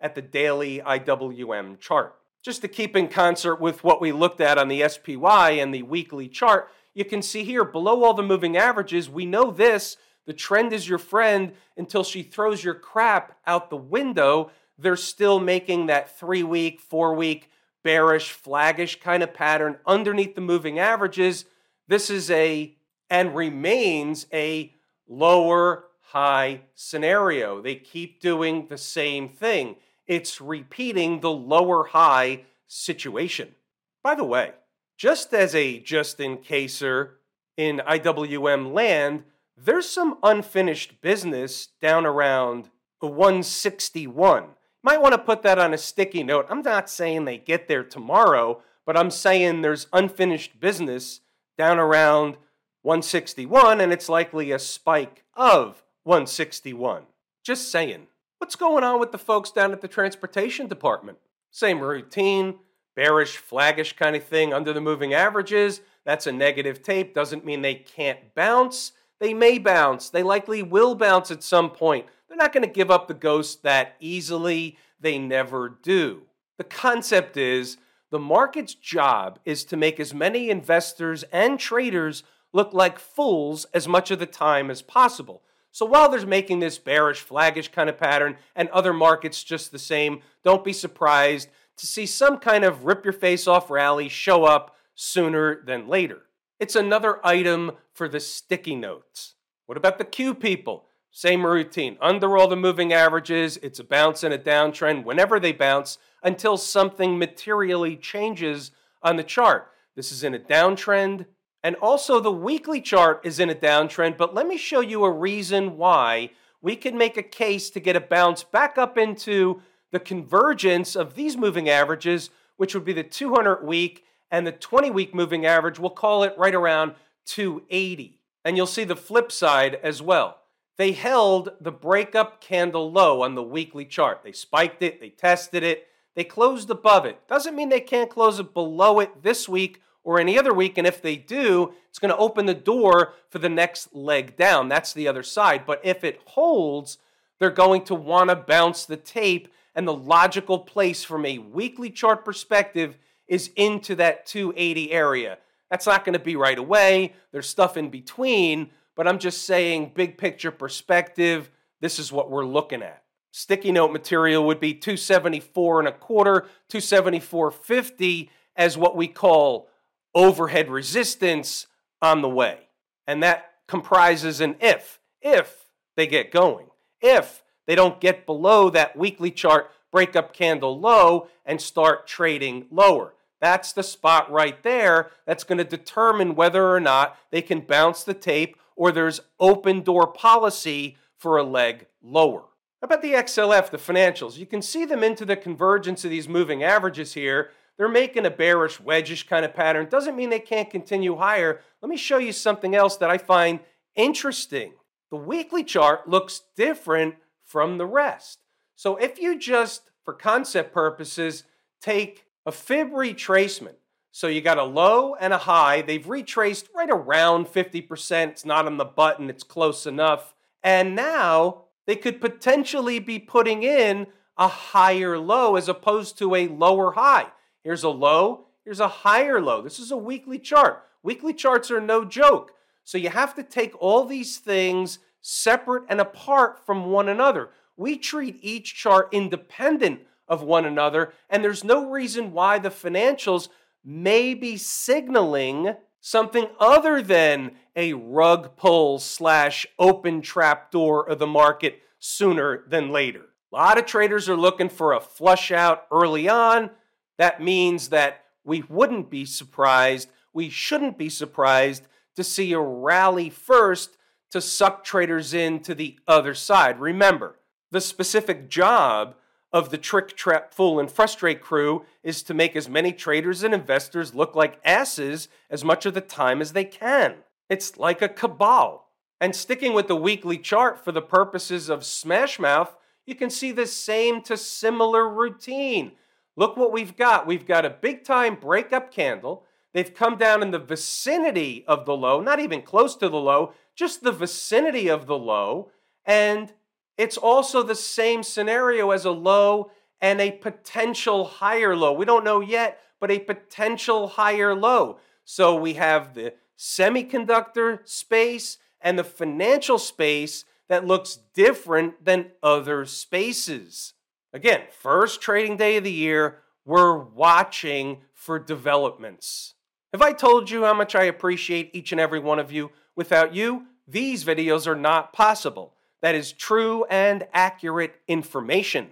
at 0.00 0.14
the 0.14 0.22
daily 0.22 0.80
IWM 0.80 1.80
chart. 1.80 2.14
Just 2.42 2.60
to 2.62 2.68
keep 2.68 2.94
in 2.94 3.08
concert 3.08 3.56
with 3.56 3.82
what 3.82 4.00
we 4.00 4.12
looked 4.12 4.40
at 4.40 4.58
on 4.58 4.68
the 4.68 4.86
SPY 4.86 5.50
and 5.52 5.72
the 5.72 5.82
weekly 5.82 6.28
chart, 6.28 6.68
you 6.94 7.04
can 7.04 7.22
see 7.22 7.44
here 7.44 7.64
below 7.64 8.04
all 8.04 8.14
the 8.14 8.22
moving 8.22 8.56
averages, 8.56 9.08
we 9.08 9.26
know 9.26 9.50
this 9.50 9.96
the 10.26 10.34
trend 10.34 10.74
is 10.74 10.86
your 10.86 10.98
friend 10.98 11.52
until 11.78 12.04
she 12.04 12.22
throws 12.22 12.62
your 12.62 12.74
crap 12.74 13.38
out 13.46 13.70
the 13.70 13.78
window. 13.78 14.50
They're 14.78 14.96
still 14.96 15.40
making 15.40 15.86
that 15.86 16.18
three 16.18 16.42
week, 16.42 16.80
four 16.80 17.14
week, 17.14 17.50
bearish, 17.82 18.32
flaggish 18.32 19.00
kind 19.00 19.22
of 19.22 19.34
pattern 19.34 19.78
underneath 19.86 20.34
the 20.34 20.40
moving 20.40 20.78
averages. 20.78 21.44
This 21.88 22.10
is 22.10 22.30
a 22.30 22.74
and 23.10 23.34
remains 23.34 24.26
a 24.32 24.72
lower 25.08 25.84
high 26.12 26.62
scenario. 26.74 27.60
They 27.60 27.74
keep 27.74 28.20
doing 28.20 28.66
the 28.68 28.78
same 28.78 29.28
thing. 29.28 29.76
It's 30.06 30.40
repeating 30.40 31.20
the 31.20 31.30
lower 31.30 31.84
high 31.84 32.44
situation. 32.66 33.54
By 34.02 34.14
the 34.14 34.24
way, 34.24 34.52
just 34.96 35.34
as 35.34 35.54
a 35.54 35.80
just 35.80 36.20
in 36.20 36.38
caser 36.38 37.10
in 37.56 37.82
IWM 37.86 38.72
land, 38.72 39.24
there's 39.56 39.88
some 39.88 40.18
unfinished 40.22 41.00
business 41.00 41.68
down 41.80 42.06
around 42.06 42.70
161. 43.00 44.44
Might 44.82 45.00
want 45.00 45.12
to 45.12 45.18
put 45.18 45.42
that 45.42 45.58
on 45.58 45.74
a 45.74 45.78
sticky 45.78 46.22
note. 46.22 46.46
I'm 46.48 46.62
not 46.62 46.88
saying 46.88 47.24
they 47.24 47.38
get 47.38 47.68
there 47.68 47.84
tomorrow, 47.84 48.62
but 48.86 48.96
I'm 48.96 49.10
saying 49.10 49.62
there's 49.62 49.88
unfinished 49.92 50.60
business 50.60 51.20
down 51.56 51.78
around 51.78 52.36
161, 52.82 53.80
and 53.80 53.92
it's 53.92 54.08
likely 54.08 54.52
a 54.52 54.58
spike 54.58 55.24
of 55.34 55.82
161. 56.04 57.02
Just 57.44 57.70
saying. 57.70 58.06
What's 58.38 58.56
going 58.56 58.84
on 58.84 59.00
with 59.00 59.10
the 59.10 59.18
folks 59.18 59.50
down 59.50 59.72
at 59.72 59.80
the 59.80 59.88
transportation 59.88 60.68
department? 60.68 61.18
Same 61.50 61.80
routine, 61.80 62.54
bearish, 62.94 63.42
flaggish 63.42 63.96
kind 63.96 64.14
of 64.14 64.24
thing 64.24 64.52
under 64.52 64.72
the 64.72 64.80
moving 64.80 65.12
averages. 65.12 65.80
That's 66.04 66.26
a 66.26 66.32
negative 66.32 66.82
tape. 66.82 67.14
Doesn't 67.14 67.44
mean 67.44 67.62
they 67.62 67.74
can't 67.74 68.34
bounce. 68.34 68.92
They 69.20 69.34
may 69.34 69.58
bounce. 69.58 70.08
They 70.08 70.22
likely 70.22 70.62
will 70.62 70.94
bounce 70.94 71.30
at 71.30 71.42
some 71.42 71.70
point. 71.70 72.06
They're 72.28 72.36
not 72.36 72.52
going 72.52 72.64
to 72.64 72.72
give 72.72 72.90
up 72.90 73.08
the 73.08 73.14
ghost 73.14 73.62
that 73.62 73.96
easily. 74.00 74.78
they 75.00 75.18
never 75.18 75.68
do. 75.68 76.22
The 76.56 76.64
concept 76.64 77.36
is 77.36 77.78
the 78.10 78.18
market's 78.18 78.74
job 78.74 79.38
is 79.44 79.64
to 79.66 79.76
make 79.76 80.00
as 80.00 80.12
many 80.12 80.50
investors 80.50 81.24
and 81.32 81.58
traders 81.58 82.22
look 82.52 82.72
like 82.72 82.98
fools 82.98 83.66
as 83.74 83.86
much 83.86 84.10
of 84.10 84.18
the 84.18 84.26
time 84.26 84.70
as 84.70 84.82
possible. 84.82 85.42
So 85.70 85.86
while 85.86 86.08
there's 86.08 86.26
making 86.26 86.60
this 86.60 86.78
bearish, 86.78 87.24
flaggish 87.24 87.70
kind 87.70 87.88
of 87.88 87.98
pattern 87.98 88.36
and 88.56 88.68
other 88.70 88.92
markets 88.92 89.44
just 89.44 89.70
the 89.70 89.78
same, 89.78 90.22
don't 90.42 90.64
be 90.64 90.72
surprised 90.72 91.48
to 91.76 91.86
see 91.86 92.06
some 92.06 92.38
kind 92.38 92.64
of 92.64 92.84
rip 92.84 93.04
your 93.04 93.12
face 93.12 93.46
off 93.46 93.70
rally 93.70 94.08
show 94.08 94.44
up 94.44 94.74
sooner 94.94 95.62
than 95.64 95.86
later. 95.86 96.22
It's 96.60 96.74
another 96.74 97.24
item 97.24 97.72
for 97.92 98.08
the 98.08 98.18
sticky 98.18 98.74
notes. 98.74 99.34
What 99.66 99.78
about 99.78 99.98
the 99.98 100.04
Q 100.04 100.34
people? 100.34 100.86
Same 101.12 101.46
routine. 101.46 101.96
Under 102.00 102.36
all 102.36 102.48
the 102.48 102.56
moving 102.56 102.92
averages, 102.92 103.58
it's 103.58 103.78
a 103.78 103.84
bounce 103.84 104.24
and 104.24 104.34
a 104.34 104.38
downtrend 104.38 105.04
whenever 105.04 105.38
they 105.38 105.52
bounce 105.52 105.98
until 106.22 106.56
something 106.56 107.16
materially 107.16 107.96
changes 107.96 108.72
on 109.04 109.16
the 109.16 109.22
chart. 109.22 109.70
This 109.94 110.10
is 110.10 110.24
in 110.24 110.34
a 110.34 110.38
downtrend, 110.38 111.26
and 111.62 111.76
also 111.76 112.18
the 112.18 112.32
weekly 112.32 112.80
chart 112.80 113.20
is 113.22 113.38
in 113.38 113.50
a 113.50 113.54
downtrend, 113.54 114.16
but 114.16 114.34
let 114.34 114.48
me 114.48 114.56
show 114.56 114.80
you 114.80 115.04
a 115.04 115.10
reason 115.10 115.76
why 115.76 116.30
we 116.60 116.74
can 116.74 116.98
make 116.98 117.16
a 117.16 117.22
case 117.22 117.70
to 117.70 117.80
get 117.80 117.94
a 117.94 118.00
bounce 118.00 118.42
back 118.42 118.76
up 118.76 118.98
into 118.98 119.62
the 119.92 120.00
convergence 120.00 120.96
of 120.96 121.14
these 121.14 121.36
moving 121.36 121.68
averages, 121.68 122.30
which 122.56 122.74
would 122.74 122.84
be 122.84 122.92
the 122.92 123.04
200 123.04 123.64
week 123.64 124.04
and 124.30 124.46
the 124.46 124.52
20 124.52 124.90
week 124.90 125.14
moving 125.14 125.46
average. 125.46 125.78
We'll 125.78 125.90
call 125.90 126.22
it 126.22 126.34
right 126.36 126.54
around 126.54 126.94
280. 127.26 128.18
And 128.44 128.56
you'll 128.56 128.66
see 128.66 128.84
the 128.84 128.96
flip 128.96 129.30
side 129.30 129.78
as 129.82 130.00
well. 130.00 130.38
They 130.76 130.92
held 130.92 131.50
the 131.60 131.72
breakup 131.72 132.40
candle 132.40 132.90
low 132.90 133.22
on 133.22 133.34
the 133.34 133.42
weekly 133.42 133.84
chart. 133.84 134.20
They 134.22 134.32
spiked 134.32 134.82
it, 134.82 135.00
they 135.00 135.10
tested 135.10 135.64
it, 135.64 135.88
they 136.14 136.24
closed 136.24 136.70
above 136.70 137.04
it. 137.04 137.26
Doesn't 137.28 137.56
mean 137.56 137.68
they 137.68 137.80
can't 137.80 138.10
close 138.10 138.38
it 138.38 138.54
below 138.54 139.00
it 139.00 139.22
this 139.22 139.48
week 139.48 139.82
or 140.04 140.20
any 140.20 140.38
other 140.38 140.54
week. 140.54 140.78
And 140.78 140.86
if 140.86 141.02
they 141.02 141.16
do, 141.16 141.74
it's 141.88 141.98
going 141.98 142.10
to 142.12 142.16
open 142.16 142.46
the 142.46 142.54
door 142.54 143.14
for 143.28 143.38
the 143.38 143.48
next 143.48 143.94
leg 143.94 144.36
down. 144.36 144.68
That's 144.68 144.92
the 144.92 145.08
other 145.08 145.22
side. 145.22 145.64
But 145.66 145.80
if 145.82 146.04
it 146.04 146.20
holds, 146.24 146.98
they're 147.38 147.50
going 147.50 147.82
to 147.84 147.94
want 147.94 148.30
to 148.30 148.36
bounce 148.36 148.84
the 148.84 148.96
tape. 148.96 149.48
And 149.74 149.86
the 149.86 149.94
logical 149.94 150.60
place 150.60 151.04
from 151.04 151.24
a 151.24 151.38
weekly 151.38 151.90
chart 151.90 152.24
perspective 152.24 152.98
is 153.28 153.50
into 153.56 153.94
that 153.96 154.26
280 154.26 154.90
area. 154.90 155.38
That's 155.70 155.86
not 155.86 156.04
going 156.04 156.14
to 156.14 156.18
be 156.18 156.36
right 156.36 156.58
away. 156.58 157.12
There's 157.30 157.48
stuff 157.48 157.76
in 157.76 157.90
between, 157.90 158.70
but 158.96 159.06
I'm 159.06 159.18
just 159.18 159.44
saying, 159.44 159.92
big 159.94 160.18
picture 160.18 160.50
perspective, 160.50 161.50
this 161.80 161.98
is 161.98 162.10
what 162.10 162.30
we're 162.30 162.46
looking 162.46 162.82
at. 162.82 163.02
Sticky 163.30 163.70
note 163.70 163.92
material 163.92 164.44
would 164.46 164.58
be 164.58 164.74
274 164.74 165.80
and 165.80 165.88
a 165.88 165.92
quarter, 165.92 166.46
274.50 166.70 168.30
as 168.56 168.76
what 168.76 168.96
we 168.96 169.06
call 169.06 169.68
overhead 170.14 170.70
resistance 170.70 171.66
on 172.00 172.22
the 172.22 172.28
way. 172.28 172.58
And 173.06 173.22
that 173.22 173.52
comprises 173.68 174.40
an 174.40 174.56
if, 174.60 174.98
if 175.20 175.66
they 175.96 176.06
get 176.06 176.32
going, 176.32 176.66
if 177.00 177.42
they 177.66 177.74
don't 177.74 178.00
get 178.00 178.26
below 178.26 178.70
that 178.70 178.96
weekly 178.96 179.30
chart 179.30 179.70
breakup 179.92 180.32
candle 180.32 180.78
low 180.78 181.28
and 181.44 181.60
start 181.60 182.06
trading 182.06 182.66
lower. 182.70 183.14
That's 183.40 183.72
the 183.72 183.82
spot 183.82 184.30
right 184.30 184.62
there 184.62 185.10
that's 185.26 185.44
going 185.44 185.58
to 185.58 185.64
determine 185.64 186.34
whether 186.34 186.72
or 186.72 186.80
not 186.80 187.16
they 187.30 187.42
can 187.42 187.60
bounce 187.60 188.02
the 188.04 188.14
tape 188.14 188.56
or 188.76 188.92
there's 188.92 189.20
open 189.38 189.82
door 189.82 190.06
policy 190.06 190.96
for 191.16 191.36
a 191.36 191.42
leg 191.42 191.86
lower. 192.02 192.44
How 192.80 192.86
about 192.86 193.02
the 193.02 193.12
XLF, 193.12 193.70
the 193.70 193.78
financials? 193.78 194.38
You 194.38 194.46
can 194.46 194.62
see 194.62 194.84
them 194.84 195.02
into 195.02 195.24
the 195.24 195.36
convergence 195.36 196.04
of 196.04 196.10
these 196.10 196.28
moving 196.28 196.62
averages 196.62 197.14
here. 197.14 197.50
They're 197.76 197.88
making 197.88 198.26
a 198.26 198.30
bearish, 198.30 198.78
wedgish 198.78 199.26
kind 199.26 199.44
of 199.44 199.54
pattern. 199.54 199.88
Doesn't 199.88 200.16
mean 200.16 200.30
they 200.30 200.38
can't 200.38 200.70
continue 200.70 201.16
higher. 201.16 201.60
Let 201.82 201.88
me 201.88 201.96
show 201.96 202.18
you 202.18 202.32
something 202.32 202.74
else 202.74 202.96
that 202.96 203.10
I 203.10 203.18
find 203.18 203.60
interesting. 203.96 204.74
The 205.10 205.16
weekly 205.16 205.64
chart 205.64 206.08
looks 206.08 206.42
different 206.56 207.16
from 207.44 207.78
the 207.78 207.86
rest. 207.86 208.38
So 208.76 208.96
if 208.96 209.18
you 209.18 209.38
just, 209.38 209.90
for 210.04 210.14
concept 210.14 210.72
purposes, 210.72 211.44
take 211.80 212.26
a 212.48 212.52
fib 212.52 212.92
retracement. 212.92 213.74
So 214.10 214.26
you 214.26 214.40
got 214.40 214.56
a 214.56 214.64
low 214.64 215.14
and 215.14 215.34
a 215.34 215.38
high. 215.38 215.82
They've 215.82 216.08
retraced 216.08 216.70
right 216.74 216.88
around 216.88 217.46
50%. 217.46 218.28
It's 218.28 218.46
not 218.46 218.64
on 218.64 218.78
the 218.78 218.86
button, 218.86 219.28
it's 219.28 219.44
close 219.44 219.84
enough. 219.86 220.34
And 220.62 220.96
now 220.96 221.64
they 221.86 221.94
could 221.94 222.22
potentially 222.22 223.00
be 223.00 223.18
putting 223.18 223.62
in 223.62 224.06
a 224.38 224.48
higher 224.48 225.18
low 225.18 225.56
as 225.56 225.68
opposed 225.68 226.16
to 226.18 226.34
a 226.34 226.48
lower 226.48 226.92
high. 226.92 227.26
Here's 227.62 227.84
a 227.84 227.90
low, 227.90 228.46
here's 228.64 228.80
a 228.80 228.88
higher 228.88 229.42
low. 229.42 229.60
This 229.60 229.78
is 229.78 229.90
a 229.90 229.96
weekly 229.98 230.38
chart. 230.38 230.84
Weekly 231.02 231.34
charts 231.34 231.70
are 231.70 231.82
no 231.82 232.02
joke. 232.02 232.52
So 232.82 232.96
you 232.96 233.10
have 233.10 233.34
to 233.34 233.42
take 233.42 233.74
all 233.78 234.06
these 234.06 234.38
things 234.38 235.00
separate 235.20 235.84
and 235.90 236.00
apart 236.00 236.64
from 236.64 236.86
one 236.86 237.10
another. 237.10 237.50
We 237.76 237.98
treat 237.98 238.38
each 238.40 238.74
chart 238.74 239.10
independent 239.12 240.00
of 240.28 240.42
one 240.42 240.64
another, 240.64 241.12
and 241.28 241.42
there's 241.42 241.64
no 241.64 241.88
reason 241.90 242.32
why 242.32 242.58
the 242.58 242.70
financials 242.70 243.48
may 243.84 244.34
be 244.34 244.56
signaling 244.56 245.74
something 246.00 246.46
other 246.60 247.02
than 247.02 247.52
a 247.74 247.92
rug 247.92 248.56
pull 248.56 248.98
slash 248.98 249.66
open 249.78 250.20
trap 250.20 250.70
door 250.70 251.08
of 251.08 251.18
the 251.18 251.26
market 251.26 251.80
sooner 251.98 252.64
than 252.68 252.90
later. 252.90 253.26
A 253.52 253.56
lot 253.56 253.78
of 253.78 253.86
traders 253.86 254.28
are 254.28 254.36
looking 254.36 254.68
for 254.68 254.92
a 254.92 255.00
flush 255.00 255.50
out 255.50 255.86
early 255.90 256.28
on. 256.28 256.70
That 257.16 257.42
means 257.42 257.88
that 257.88 258.24
we 258.44 258.62
wouldn't 258.68 259.10
be 259.10 259.24
surprised, 259.24 260.10
we 260.32 260.48
shouldn't 260.48 260.98
be 260.98 261.08
surprised 261.08 261.86
to 262.16 262.24
see 262.24 262.52
a 262.52 262.60
rally 262.60 263.30
first 263.30 263.96
to 264.30 264.40
suck 264.40 264.84
traders 264.84 265.32
in 265.32 265.60
to 265.60 265.74
the 265.74 265.98
other 266.06 266.34
side. 266.34 266.80
Remember, 266.80 267.38
the 267.70 267.80
specific 267.80 268.48
job 268.48 269.14
of 269.52 269.70
the 269.70 269.78
trick, 269.78 270.16
trap, 270.16 270.52
fool, 270.52 270.78
and 270.78 270.90
frustrate 270.90 271.40
crew 271.40 271.84
is 272.02 272.22
to 272.22 272.34
make 272.34 272.54
as 272.54 272.68
many 272.68 272.92
traders 272.92 273.42
and 273.42 273.54
investors 273.54 274.14
look 274.14 274.34
like 274.34 274.60
asses 274.64 275.28
as 275.50 275.64
much 275.64 275.86
of 275.86 275.94
the 275.94 276.00
time 276.00 276.40
as 276.40 276.52
they 276.52 276.64
can. 276.64 277.16
It's 277.48 277.78
like 277.78 278.02
a 278.02 278.08
cabal. 278.08 278.88
And 279.20 279.34
sticking 279.34 279.72
with 279.72 279.88
the 279.88 279.96
weekly 279.96 280.38
chart 280.38 280.84
for 280.84 280.92
the 280.92 281.02
purposes 281.02 281.68
of 281.68 281.80
Smashmouth, 281.80 282.76
you 283.06 283.14
can 283.14 283.30
see 283.30 283.52
the 283.52 283.66
same 283.66 284.20
to 284.22 284.36
similar 284.36 285.08
routine. 285.08 285.92
Look 286.36 286.56
what 286.56 286.72
we've 286.72 286.96
got. 286.96 287.26
We've 287.26 287.46
got 287.46 287.64
a 287.64 287.70
big 287.70 288.04
time 288.04 288.36
breakup 288.36 288.92
candle. 288.92 289.44
They've 289.72 289.92
come 289.92 290.16
down 290.16 290.42
in 290.42 290.50
the 290.50 290.58
vicinity 290.58 291.64
of 291.66 291.84
the 291.84 291.96
low, 291.96 292.20
not 292.20 292.38
even 292.38 292.62
close 292.62 292.94
to 292.96 293.08
the 293.08 293.18
low, 293.18 293.54
just 293.74 294.02
the 294.02 294.12
vicinity 294.12 294.88
of 294.88 295.06
the 295.06 295.18
low. 295.18 295.70
And 296.04 296.52
it's 296.98 297.16
also 297.16 297.62
the 297.62 297.76
same 297.76 298.24
scenario 298.24 298.90
as 298.90 299.04
a 299.04 299.12
low 299.12 299.70
and 300.00 300.20
a 300.20 300.32
potential 300.32 301.24
higher 301.24 301.74
low. 301.74 301.92
We 301.92 302.04
don't 302.04 302.24
know 302.24 302.40
yet, 302.40 302.80
but 303.00 303.12
a 303.12 303.20
potential 303.20 304.08
higher 304.08 304.54
low. 304.54 304.98
So 305.24 305.54
we 305.54 305.74
have 305.74 306.14
the 306.14 306.34
semiconductor 306.58 307.86
space 307.88 308.58
and 308.80 308.98
the 308.98 309.04
financial 309.04 309.78
space 309.78 310.44
that 310.68 310.86
looks 310.86 311.20
different 311.34 312.04
than 312.04 312.32
other 312.42 312.84
spaces. 312.84 313.94
Again, 314.32 314.62
first 314.70 315.20
trading 315.20 315.56
day 315.56 315.76
of 315.76 315.84
the 315.84 315.92
year, 315.92 316.40
we're 316.64 316.98
watching 316.98 318.02
for 318.12 318.38
developments. 318.38 319.54
Have 319.92 320.02
I 320.02 320.12
told 320.12 320.50
you 320.50 320.64
how 320.64 320.74
much 320.74 320.94
I 320.94 321.04
appreciate 321.04 321.70
each 321.72 321.92
and 321.92 322.00
every 322.00 322.18
one 322.18 322.38
of 322.38 322.52
you? 322.52 322.70
Without 322.94 323.34
you, 323.34 323.66
these 323.86 324.24
videos 324.24 324.66
are 324.66 324.76
not 324.76 325.12
possible 325.12 325.74
that 326.02 326.14
is 326.14 326.32
true 326.32 326.84
and 326.84 327.26
accurate 327.32 327.96
information. 328.06 328.90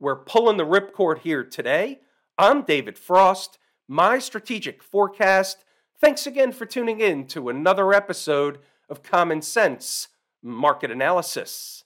We're 0.00 0.16
pulling 0.16 0.56
the 0.56 0.66
ripcord 0.66 1.18
here 1.18 1.44
today. 1.44 2.00
I'm 2.36 2.62
David 2.62 2.98
Frost, 2.98 3.58
my 3.88 4.18
strategic 4.18 4.82
forecast. 4.82 5.64
Thanks 6.00 6.26
again 6.26 6.52
for 6.52 6.66
tuning 6.66 7.00
in 7.00 7.26
to 7.28 7.48
another 7.48 7.92
episode 7.92 8.58
of 8.88 9.02
Common 9.02 9.40
Sense 9.42 10.08
Market 10.42 10.90
Analysis. 10.90 11.83